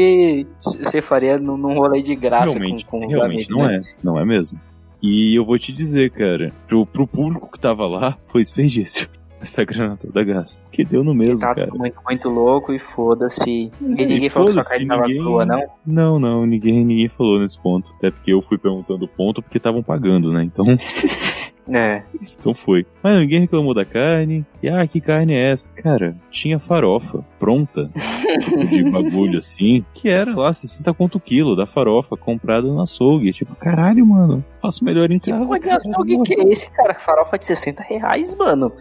[0.62, 3.76] você faria num num rolê de graça Realmente, com, com realmente amigos, não né?
[3.76, 3.94] é.
[4.04, 4.60] Não é mesmo.
[5.02, 9.08] E eu vou te dizer, cara, pro, pro público que tava lá, foi desperdício.
[9.40, 10.66] Essa grana toda gasta.
[10.68, 11.70] Que deu no mesmo, Tá cara.
[11.72, 13.70] muito, muito louco e foda-se.
[13.80, 15.62] Ninguém e falou que sua carne tava ninguém- crua, não?
[15.86, 17.92] Não, não, ninguém, ninguém falou nesse ponto.
[17.98, 20.42] Até porque eu fui perguntando o ponto porque estavam pagando, né?
[20.42, 20.64] Então,
[21.68, 22.02] É.
[22.38, 22.86] então foi.
[23.02, 24.44] Mas ninguém reclamou da carne.
[24.62, 25.68] E ah, que carne é essa?
[25.76, 27.90] Cara, tinha farofa pronta.
[28.44, 29.84] tipo de bagulho assim.
[29.94, 33.32] Que era lá 60 conto o quilo da farofa comprada no açougue.
[33.32, 34.44] Tipo, caralho, mano.
[34.60, 35.58] Faço melhor em Que casa.
[35.58, 35.76] cara.
[35.76, 36.94] açougue que é esse, cara?
[36.94, 38.72] Farofa de 60 reais, mano.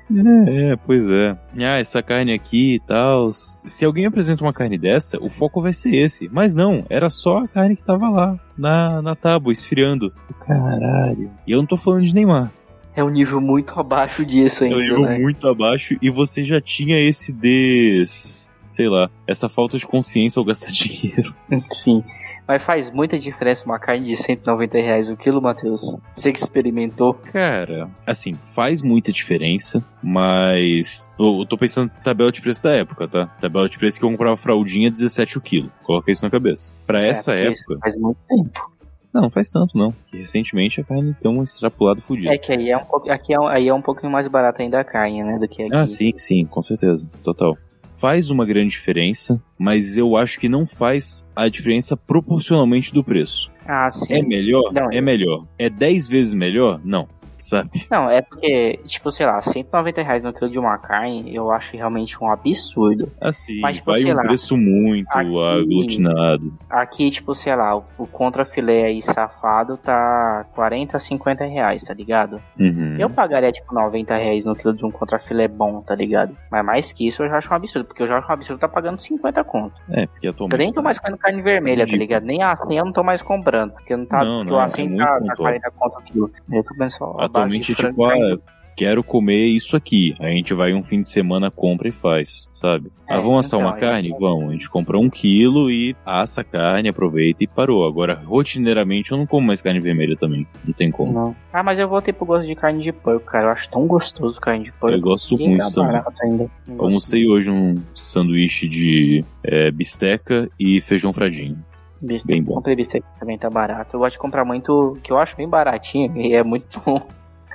[0.48, 1.38] É, é, pois é.
[1.58, 3.32] Ah, essa carne aqui e tal.
[3.32, 6.30] Se alguém apresenta uma carne dessa, o foco vai ser esse.
[6.32, 10.12] Mas não, era só a carne que tava lá, na, na tábua, esfriando.
[10.40, 11.30] Caralho.
[11.46, 12.52] E eu não tô falando de Neymar.
[12.98, 15.20] É um nível muito abaixo disso É um ainda, nível né?
[15.20, 18.50] muito abaixo e você já tinha esse des.
[18.68, 21.34] Sei lá, essa falta de consciência ao gastar dinheiro.
[21.72, 22.04] Sim.
[22.48, 25.82] Mas faz muita diferença uma carne de 190 reais o quilo, Matheus.
[26.16, 27.14] Você que experimentou.
[27.14, 31.08] Cara, assim, faz muita diferença, mas.
[31.20, 33.28] Eu, eu tô pensando na tabela de preço da época, tá?
[33.42, 35.72] Tabela de preço que eu comprava fraldinha 17 o quilo.
[35.84, 36.74] Coloca isso na cabeça.
[36.86, 37.80] Pra essa É, porque época.
[37.82, 38.77] Faz muito tempo.
[39.18, 39.92] Não, não faz tanto, não.
[39.92, 42.30] Porque recentemente a carne tem um extrapolado fudido.
[42.32, 44.62] É que aí é um pouco, aqui é, um- aí é um pouquinho mais barato
[44.62, 45.40] ainda a carne, né?
[45.40, 45.76] Do que aqui.
[45.76, 47.10] Ah, sim, sim, com certeza.
[47.24, 47.58] Total.
[47.98, 53.52] Faz uma grande diferença, mas eu acho que não faz a diferença proporcionalmente do preço.
[53.66, 54.14] Ah, sim.
[54.14, 54.72] É melhor?
[54.72, 55.46] Não, é melhor.
[55.58, 56.80] É 10 vezes melhor?
[56.86, 57.08] Não.
[57.40, 57.70] Sabe?
[57.90, 61.76] Não, é porque, tipo, sei lá, 190 reais no quilo de uma carne, eu acho
[61.76, 63.12] realmente um absurdo.
[63.22, 66.54] Assim, Mas, tipo, vai um lá, preço muito aqui- aglutinado.
[66.70, 71.94] Aqui, tipo, sei lá, o, o contra filé aí safado tá 40, 50 reais, tá
[71.94, 72.42] ligado?
[72.60, 72.96] Uhum.
[73.00, 76.36] Eu pagaria, tipo, 90 reais no quilo de um contra filé bom, tá ligado?
[76.52, 78.60] Mas mais que isso eu já acho um absurdo, porque eu já acho um absurdo
[78.60, 79.76] tá pagando 50 conto.
[79.90, 80.58] É, porque Eu atualmente.
[80.58, 82.24] nem tô mais comendo carne vermelha, tá ligado?
[82.24, 84.24] Nem a assim eu não tô mais comprando, porque não tá.
[84.24, 85.38] Não, não, é assim muito tá, tá pontual.
[85.38, 86.32] 40 conto o quilo.
[86.52, 88.38] Eu tô pensando Atualmente é tipo, ah,
[88.78, 90.16] quero comer isso aqui.
[90.20, 92.92] A gente vai um fim de semana, compra e faz, sabe?
[93.10, 93.80] É, ah, vamos assar então, uma é.
[93.80, 94.16] carne?
[94.20, 94.50] Vamos.
[94.50, 97.88] A gente compra um quilo e assa a carne, aproveita e parou.
[97.88, 100.46] Agora, rotineiramente, eu não como mais carne vermelha também.
[100.64, 101.12] Não tem como.
[101.12, 101.36] Não.
[101.52, 103.46] Ah, mas eu voltei pro gosto de carne de porco, cara.
[103.46, 104.96] Eu acho tão gostoso carne de porco.
[104.96, 106.02] Eu gosto E muito tá também.
[106.22, 106.52] ainda.
[106.68, 111.58] Eu Almocei hoje um sanduíche de é, bisteca e feijão fradinho.
[112.00, 112.32] Bistec.
[112.32, 112.54] Bem bom.
[112.56, 113.96] Comprei bistec também, tá barato.
[113.96, 117.02] Eu gosto de comprar muito, que eu acho bem baratinho e é muito bom.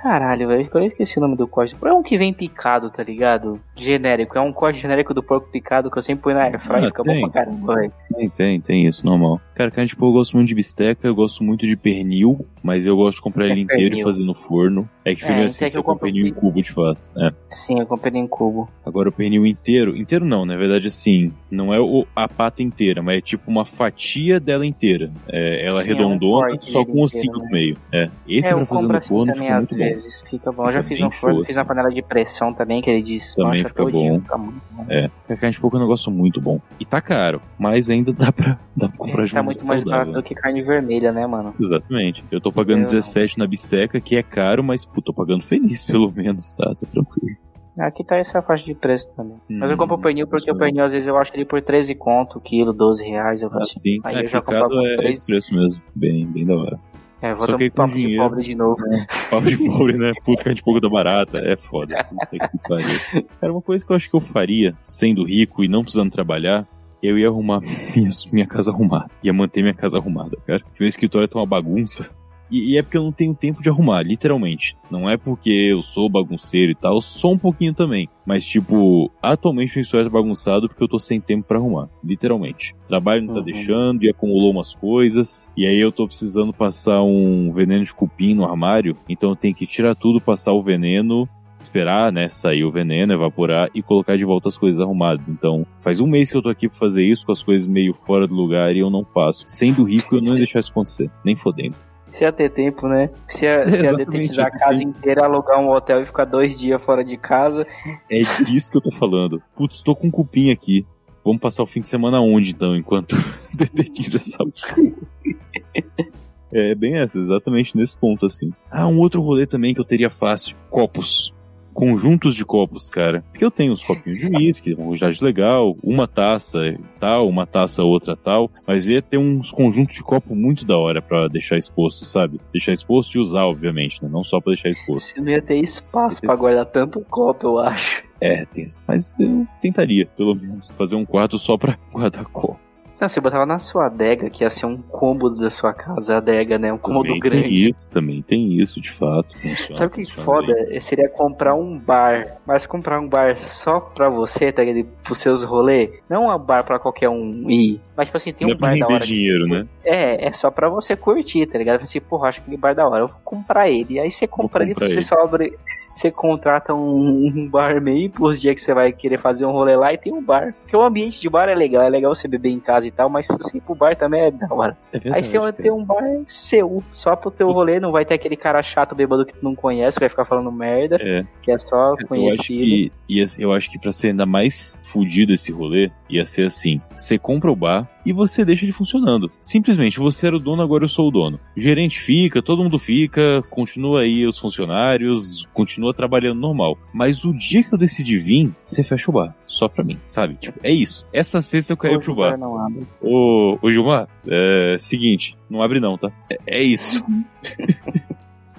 [0.03, 1.77] Caralho, velho, eu esqueci o nome do corte.
[1.81, 3.57] É um que vem picado, tá ligado?
[3.73, 4.37] Genérico.
[4.37, 6.83] É um corte genérico do porco picado que eu sempre põe na airfryer.
[6.83, 7.21] Ah, fica tem.
[7.21, 7.91] bom pra caramba, velho.
[8.13, 9.39] Tem, tem, tem isso, normal.
[9.55, 12.85] Cara, carne de porco eu gosto muito de bisteca, eu gosto muito de pernil, mas
[12.85, 14.05] eu gosto de comprar ele É inteiro e pernil.
[14.05, 14.89] fazer no forno.
[15.05, 16.99] É que É, filho esse assim, é que eu compro pernil em cubo, de fato.
[17.15, 17.31] É.
[17.49, 18.69] Sim, eu comprei em cubo.
[18.85, 23.01] Agora o pernil inteiro, inteiro não, na verdade assim, não é o, a pata inteira,
[23.01, 25.09] mas é tipo uma fatia dela inteira.
[25.29, 26.19] É, ela Sim, é um
[26.59, 27.43] só com o inteiro, ossinho né?
[27.45, 27.77] no meio.
[27.91, 28.09] É.
[28.27, 29.92] Esse é, pra fazer no assim forno fica muito bom.
[29.93, 30.21] Vezes.
[30.29, 30.67] Fica bom.
[30.67, 31.67] Eu já fiz no forno, fiz assim.
[31.67, 34.13] panela de pressão também, que ele desmancha Também fica todinho.
[34.15, 34.21] bom.
[34.21, 34.85] Fica muito bom.
[34.89, 36.59] É, carne de porco é um negócio muito bom.
[36.79, 40.05] E tá caro, mas ainda dá pra, dá pra comprar de tá muito mais saudável.
[40.13, 41.53] barato do que carne vermelha, né, mano?
[41.59, 42.23] Exatamente.
[42.31, 42.91] Eu tô pagando Eu não.
[42.91, 46.65] 17 na bisteca, que é caro, mas pô, tô pagando feliz pelo menos, tá?
[46.75, 47.37] Tá tranquilo.
[47.75, 49.35] Aqui tá essa faixa de preço também.
[49.49, 51.59] Mas eu Hum, compro o pernil porque o pernil às vezes eu acho ele por
[51.59, 53.41] 13 conto, quilo, 12 reais.
[53.41, 55.81] Eu falo assim, Assim, Aí é, eu já comprava é, é esse preço mesmo.
[55.95, 56.79] Bem, bem da hora.
[57.23, 58.77] É, vou Só dar que com papo de dinheiro- pobre de novo.
[59.31, 60.11] Papo de pobre, né?
[60.23, 61.39] Puta, carne de porco da barata.
[61.39, 62.03] É foda.
[62.03, 62.99] Puta que pariu.
[63.39, 66.67] Cara, uma coisa que eu acho que eu faria, sendo rico e não precisando trabalhar,
[67.01, 67.59] eu ia arrumar
[67.95, 69.09] minha, minha casa arrumada.
[69.23, 70.61] Ia manter minha casa arrumada, cara.
[70.79, 72.09] Meu escritório tá uma bagunça.
[72.51, 74.75] E, e é porque eu não tenho tempo de arrumar, literalmente.
[74.91, 78.07] Não é porque eu sou bagunceiro e tal, sou um pouquinho também.
[78.25, 81.89] Mas, tipo, atualmente meu escritório tá bagunçado porque eu tô sem tempo pra arrumar.
[82.03, 82.73] Literalmente.
[82.83, 83.45] O trabalho não tá Uhum.
[83.45, 85.51] deixando e acumulou umas coisas.
[85.57, 88.95] E aí eu tô precisando passar um veneno de cupim no armário.
[89.09, 91.27] Então eu tenho que tirar tudo, passar o veneno
[91.61, 95.29] esperar, né, sair o veneno, evaporar e colocar de volta as coisas arrumadas.
[95.29, 97.93] Então, faz um mês que eu tô aqui pra fazer isso, com as coisas meio
[98.05, 99.45] fora do lugar e eu não faço.
[99.47, 101.75] Sendo rico, eu não ia deixar isso acontecer, nem fodendo.
[102.13, 103.09] Se ia ter tempo, né?
[103.27, 106.81] Se ia, se ia detetizar a casa inteira, alugar um hotel e ficar dois dias
[106.83, 107.65] fora de casa.
[108.09, 109.41] É disso que eu tô falando.
[109.55, 110.85] Putz, tô com um cupim aqui.
[111.25, 113.15] Vamos passar o fim de semana onde, então, enquanto
[113.53, 114.37] detetiza essa
[116.55, 118.53] É bem essa, exatamente nesse ponto, assim.
[118.69, 120.55] Ah, um outro rolê também que eu teria fácil.
[120.69, 121.33] Copos.
[121.73, 123.23] Conjuntos de copos, cara.
[123.31, 126.59] Porque eu tenho uns copinhos de uísque, um jade legal, uma taça
[126.99, 128.49] tal, uma taça outra tal.
[128.65, 132.39] Mas ia ter uns conjuntos de copo muito da hora pra deixar exposto, sabe?
[132.51, 134.09] Deixar exposto e usar, obviamente, né?
[134.11, 135.13] Não só pra deixar exposto.
[135.13, 138.03] Você não ia ter espaço pra guardar tanto copo, eu acho.
[138.21, 142.62] É, tem, mas eu tentaria, pelo menos, fazer um quarto só pra guardar copo.
[142.99, 146.17] Não, você botava na sua adega, que ia ser um cômodo da sua casa, a
[146.17, 146.71] adega, né?
[146.71, 147.43] Um cômodo Também grande.
[147.43, 149.37] tem isso, também tem isso, de fato.
[149.39, 150.53] funciona, Sabe o que foda?
[150.53, 150.79] bem.
[150.79, 154.87] Seria comprar um bar, mas comprar um bar só pra você, tá ligado?
[155.03, 155.89] Pros seus rolês.
[156.09, 157.81] Não um bar pra qualquer um ir.
[157.97, 158.99] Mas, tipo assim, tem Não um é bar da hora.
[159.01, 159.67] que dinheiro, você né?
[159.83, 161.81] É, é só pra você curtir, tá ligado?
[161.81, 163.95] Assim, porra, acho aquele bar da hora, eu vou comprar ele.
[163.95, 165.57] E aí você compra ele, comprar você só abre,
[165.93, 169.75] você contrata um, um bar meio pros dias que você vai querer fazer um rolê
[169.75, 170.53] lá e tem um bar.
[170.61, 173.09] Porque o ambiente de bar é legal, é legal você beber em casa e tal,
[173.09, 174.77] mas se você ir pro bar também é da hora.
[174.91, 178.15] É aí você vai ter um bar seu, só pro teu rolê, não vai ter
[178.15, 181.57] aquele cara chato bêbado que tu não conhece, vai ficar falando merda, É, que é
[181.57, 182.61] só eu acho conhecido.
[182.61, 182.91] que
[183.37, 187.51] eu acho que para ser ainda mais fudido esse rolê, ia ser assim: você compra
[187.51, 189.31] o bar e você deixa ele funcionando.
[189.41, 191.39] Simplesmente, você era o dono, agora eu sou o dono.
[191.55, 196.77] O gerente fica, todo mundo fica, continua aí os funcionários, continua trabalhando normal.
[196.93, 199.35] Mas o dia que eu decidi vir, você fecha o bar.
[199.47, 200.33] Só pra mim, sabe?
[200.35, 201.05] Tipo, é isso.
[201.13, 202.37] Essa sexta eu quero ir pro o bar.
[202.37, 202.87] não abre.
[202.99, 206.11] Ô, ô Gilmar, é seguinte, não abre não, tá?
[206.27, 207.03] É, é isso.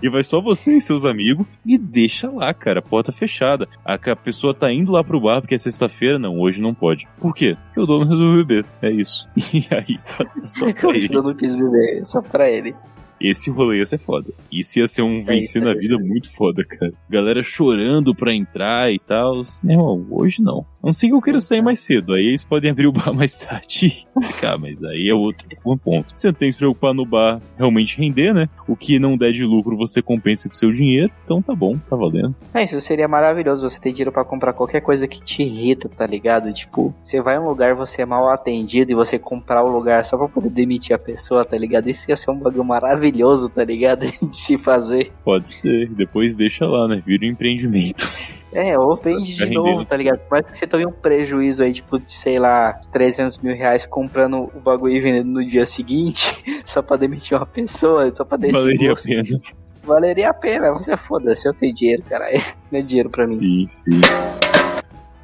[0.05, 3.67] e vai só você e seus amigos e deixa lá, cara, porta fechada.
[3.83, 7.09] A, a pessoa tá indo lá pro bar porque é sexta-feira, não, hoje não pode.
[7.19, 7.57] Por quê?
[7.65, 8.67] Porque o dono resolveu beber.
[8.83, 9.27] É isso.
[9.55, 11.09] E aí, tá só pra ele.
[11.11, 12.75] Eu não quis beber, só pra ele.
[13.19, 14.31] Esse rolê ia ser foda.
[14.53, 16.93] Isso ia ser um vencer isso, na é vida muito foda, cara.
[17.09, 19.41] Galera chorando pra entrar e tal.
[19.63, 20.67] Meu irmão, hoje não.
[20.85, 22.13] A não sei que eu queira sair mais cedo.
[22.13, 25.49] Aí eles podem abrir o bar mais tarde e ficar, mas aí é outro
[25.83, 26.07] ponto.
[26.15, 28.49] Você tem que se preocupar no bar realmente render, né?
[28.69, 31.11] O que não der de lucro você compensa com seu dinheiro.
[31.25, 32.35] Então tá bom, tá valendo.
[32.53, 33.67] É, isso seria maravilhoso.
[33.67, 36.53] Você ter dinheiro pra comprar qualquer coisa que te irrita, tá ligado?
[36.53, 40.05] Tipo, você vai em um lugar, você é mal atendido e você comprar o lugar
[40.05, 41.89] só pra poder demitir a pessoa, tá ligado?
[41.89, 44.05] Isso ia ser um bagulho maravilhoso, tá ligado?
[44.23, 45.11] De se fazer.
[45.25, 45.89] Pode ser.
[45.95, 47.03] Depois deixa lá, né?
[47.05, 48.07] Vira um empreendimento.
[48.55, 50.21] É, ou vende de novo, tá ligado?
[50.31, 54.51] Mas que você tome um prejuízo aí, tipo, de, sei lá, 300 mil reais comprando
[54.55, 58.51] o bagulho e vendendo no dia seguinte, só pra demitir uma pessoa, só pra esse
[58.51, 59.39] Valeria a pena.
[59.85, 62.43] Valeria a pena, você foda-se, eu tenho dinheiro, caralho.
[62.73, 63.39] Não é dinheiro pra mim.
[63.39, 64.01] Sim, sim.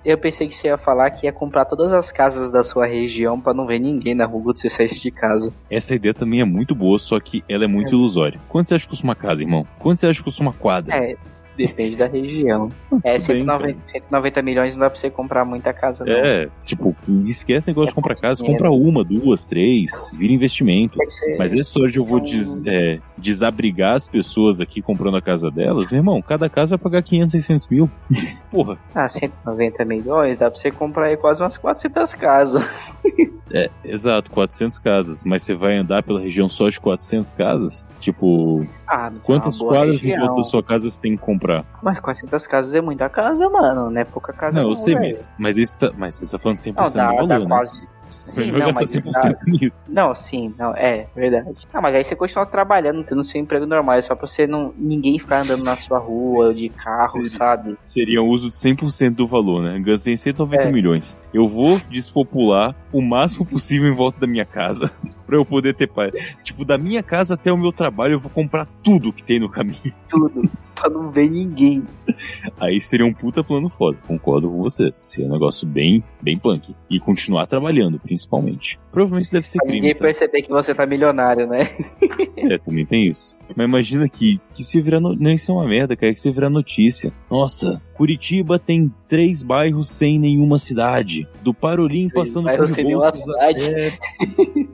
[0.04, 3.38] Eu pensei que você ia falar que ia comprar todas as casas da sua região
[3.38, 5.52] pra não ver ninguém na rua quando você saísse de casa.
[5.68, 8.40] Essa ideia também é muito boa, só que ela é muito ilusória.
[8.48, 9.66] Quanto você acha que custa uma casa, irmão?
[9.78, 10.96] Quanto você acha que custa uma quadra?
[10.96, 11.16] É,
[11.56, 12.68] depende da região.
[13.04, 16.12] É, Tudo bem, 190, 190 milhões não dá pra você comprar muita casa, não.
[16.12, 16.94] É, tipo,
[17.26, 18.64] esquece o negócio de É comprar casa, dinheiro.
[18.64, 20.98] compra uma, duas, três, vira investimento.
[21.38, 25.50] Mas história de eu vou Então- des- é, desabrigar as pessoas aqui comprando a casa
[25.50, 27.90] delas, meu irmão, cada casa vai pagar 500, 600 mil.
[28.50, 32.64] Porra, Ah, 190 milhões, dá pra você comprar aí quase umas 400 casas.
[33.52, 35.24] é, exato, 400 casas.
[35.24, 37.88] Mas você vai andar pela região só de 400 casas?
[38.00, 40.26] Tipo, Ah, mas quantas quadras em região.
[40.26, 41.64] volta da sua casa você tem que comprar?
[41.82, 43.90] Mas 400 casas é muita casa, mano.
[43.90, 46.58] Não é pouca casa, não, não, eu sei, mas, mas, tá, mas você tá falando
[46.58, 47.46] 100% Não, dá, do dá valor, né?
[47.48, 47.88] quase.
[48.10, 49.78] Sim, não não, mas 100% nisso.
[49.88, 51.66] Não, sim, não, é verdade.
[51.72, 54.72] Ah, mas aí você continua trabalhando, tendo seu emprego normal, é só pra você não.
[54.76, 57.30] ninguém ficar andando na sua rua de carro, Seria.
[57.30, 57.76] sabe?
[57.82, 59.78] Seria o uso de 100% do valor, né?
[59.80, 60.72] Gastei 190 É.
[60.72, 61.18] milhões.
[61.32, 64.90] Eu vou despopular o máximo possível em volta da minha casa.
[65.30, 66.12] Pra eu poder ter paz.
[66.42, 69.48] Tipo, da minha casa até o meu trabalho, eu vou comprar tudo que tem no
[69.48, 69.78] caminho.
[70.10, 70.50] Tudo.
[70.74, 71.84] pra não ver ninguém.
[72.58, 73.96] Aí seria um puta plano foda.
[74.08, 74.92] Concordo com você.
[75.04, 76.74] Seria um negócio bem, bem punk.
[76.90, 78.76] E continuar trabalhando, principalmente.
[78.90, 79.80] Provavelmente deve ser Pra crime.
[79.80, 80.00] ninguém tá?
[80.00, 81.70] perceber que você tá milionário, né?
[82.36, 83.36] É, também tem isso.
[83.54, 84.98] Mas imagina que, que ia virar.
[84.98, 85.14] No...
[85.14, 86.12] Não, isso é uma merda, cara.
[86.12, 87.12] Que ia virar notícia.
[87.30, 91.28] Nossa, Curitiba tem três bairros sem nenhuma cidade.
[91.42, 93.62] Do Parolim passando por sem nenhuma cidade.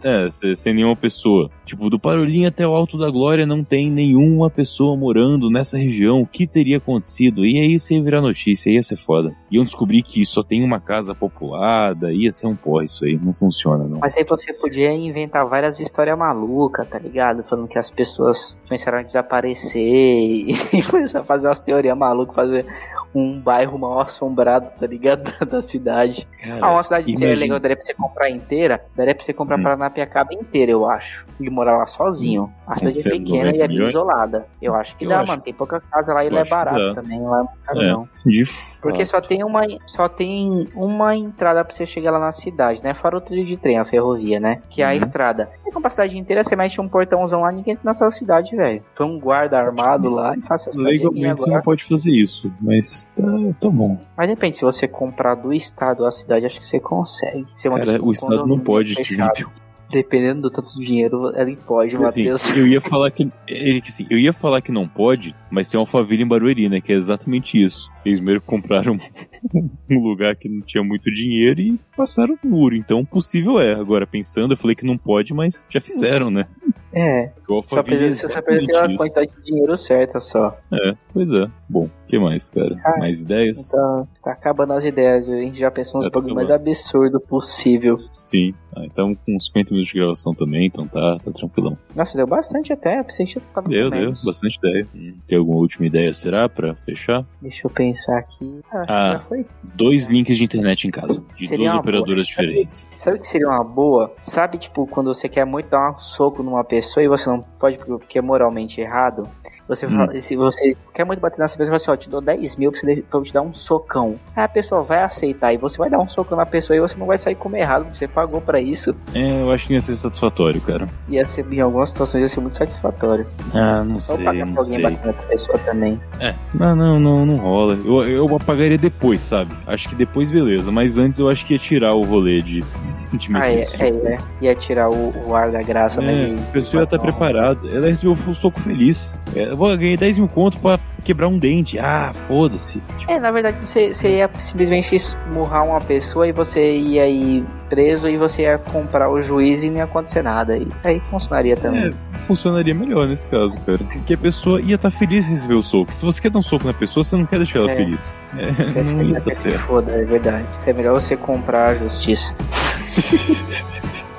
[0.05, 1.51] É, é sem nenhuma pessoa.
[1.67, 6.21] Tipo, do Parolim até o Alto da Glória não tem nenhuma pessoa morando nessa região.
[6.23, 7.45] O que teria acontecido?
[7.45, 9.35] E aí isso ia virar notícia, ia ser foda.
[9.51, 13.19] Iam descobrir que só tem uma casa populada, ia ser um porra isso aí.
[13.21, 13.99] Não funciona, não.
[13.99, 17.43] Mas aí você podia inventar várias histórias malucas, tá ligado?
[17.43, 22.35] Falando que as pessoas começaram a desaparecer e, e começaram a fazer umas teorias malucas,
[22.37, 22.67] fazer
[23.15, 25.17] um bairro mal assombrado, tá ligado?
[25.41, 26.27] Da, da cidade.
[26.43, 29.33] Cara, ah, uma cidade seria imagina- legal, daria pra você comprar inteira, daria pra você
[29.33, 29.63] comprar Hum.
[29.63, 31.27] Paranapiacaba inteira, eu acho.
[31.41, 32.53] E morar lá sozinho.
[32.67, 34.47] A cidade é 190 pequena e é bem isolada.
[34.61, 35.43] Eu acho que Eu dá, acho- mano.
[35.43, 37.93] Tem pouca casa lá e lá é barato também, não é muito caro É.
[37.93, 38.09] não.
[38.25, 38.45] De
[38.83, 39.23] Porque fato.
[39.23, 42.93] só tem uma só tem uma entrada pra você chegar lá na cidade, né?
[42.95, 44.61] Fora o trilho de trem, a ferrovia, né?
[44.69, 44.97] Que é a Uhum.
[44.99, 45.49] estrada.
[45.59, 48.55] Você compra a cidade inteira, você mete um portãozão lá, ninguém entra na sua cidade,
[48.55, 48.83] velho.
[48.97, 52.11] Põe um guarda armado lá e faça a cidade vir Legalmente você não pode fazer
[52.13, 53.23] isso, mas tá,
[53.61, 53.99] tá bom.
[54.17, 57.47] Mas depende, se você comprar do estado a cidade, acho que você consegue.
[57.55, 59.33] Você monta, Cara, o Estado não pode fechado.
[59.35, 59.51] tipo,
[59.91, 62.57] Dependendo do tanto de dinheiro, ele pode, Tipo assim, Matheus.
[62.57, 63.31] eu ia falar que.
[63.49, 66.69] É, que assim, eu ia falar que não pode, mas tem uma favela em Barueri,
[66.69, 66.81] né?
[66.81, 67.91] Que é exatamente isso.
[68.05, 68.99] Eles meio que compraram
[69.91, 72.75] um lugar que não tinha muito dinheiro e passaram o muro.
[72.75, 73.75] Então, possível é.
[73.75, 76.47] Agora, pensando, eu falei que não pode, mas já fizeram, né?
[76.93, 77.31] É,
[77.69, 80.57] só precisa, você só precisa ter a quantidade de dinheiro certa só.
[80.73, 81.47] É, pois é.
[81.69, 82.77] Bom, que mais, cara?
[82.85, 83.59] Ah, mais ideias?
[83.69, 85.29] Então, tá acabando as ideias.
[85.29, 87.99] A gente já pensou nos tá bagulho mais absurdo possível.
[88.15, 88.55] Sim.
[88.77, 91.77] Ah, então, com uns 50 minutos de gravação também, então tá, tá tranquilão.
[91.95, 93.01] Nossa, deu bastante até.
[93.01, 94.13] Eu pensei que ficado Deu, deu.
[94.25, 94.87] Bastante ideia.
[95.27, 97.25] Tem alguma última ideia, será, pra fechar?
[97.41, 98.61] Deixa eu pensar aqui.
[98.71, 99.13] Ah, Ah.
[99.15, 99.47] já foi.
[99.63, 102.25] Dois links de internet em casa, de Seria duas operadoras boa.
[102.25, 102.91] diferentes.
[102.99, 104.13] Sabe o que seria uma boa?
[104.19, 107.79] Sabe, tipo, quando você quer muito dar um soco numa pessoa e você não pode
[107.79, 109.29] porque é moralmente errado?
[109.69, 109.97] Você, Hum.
[109.97, 112.55] fala- se você quer muito bater nessa pessoa, você fala assim, ó, te dou 10
[112.57, 114.15] mil pra, você, pra eu te dar um socão.
[114.37, 116.97] Aí a pessoa vai aceitar e você vai dar um socão na pessoa e você
[116.99, 118.95] não vai sair como errado, você pagou pra isso.
[119.15, 120.87] É, eu acho que ia ser satisfatório, cara.
[121.09, 123.27] Ia ser, em algumas situações, ia ser muito satisfatório.
[123.53, 124.91] Ah, não Ou sei, pagar não pra alguém sei.
[124.91, 126.01] bater nessa pessoa também.
[126.21, 127.77] É, não, não, não, não rola.
[127.85, 129.53] Eu, eu apagaria depois, sabe?
[129.67, 132.65] Acho que depois beleza, mas antes eu acho que ia tirar o rolê de,
[133.35, 134.19] Ah, é, é, é.
[134.43, 136.25] Ia tirar o, o ar da graça, né?
[136.25, 137.61] É, de- a pessoa ia estar de- preparada.
[137.69, 139.19] Ela recebeu o soco feliz.
[139.35, 141.79] É, eu vou ganhar 10 mil conto pra quebrar um dente.
[141.79, 142.81] Ah, foda-se.
[142.99, 143.11] Tipo...
[143.11, 148.09] É, na verdade você, você ia simplesmente esmurrar uma pessoa e você ia ir preso
[148.09, 150.57] e você ia comprar o juiz e não ia acontecer nada.
[150.57, 151.95] E aí funcionaria também.
[152.15, 153.79] É, funcionaria melhor nesse caso, cara.
[153.79, 155.95] Porque a pessoa ia estar tá feliz em receber o soco.
[155.95, 157.77] Se você quer dar um soco na pessoa, você não quer deixar ela é.
[157.77, 158.21] feliz.
[158.37, 159.67] É, não ia certo.
[159.67, 160.45] Foda, é verdade.
[160.67, 162.35] É melhor você comprar a justiça.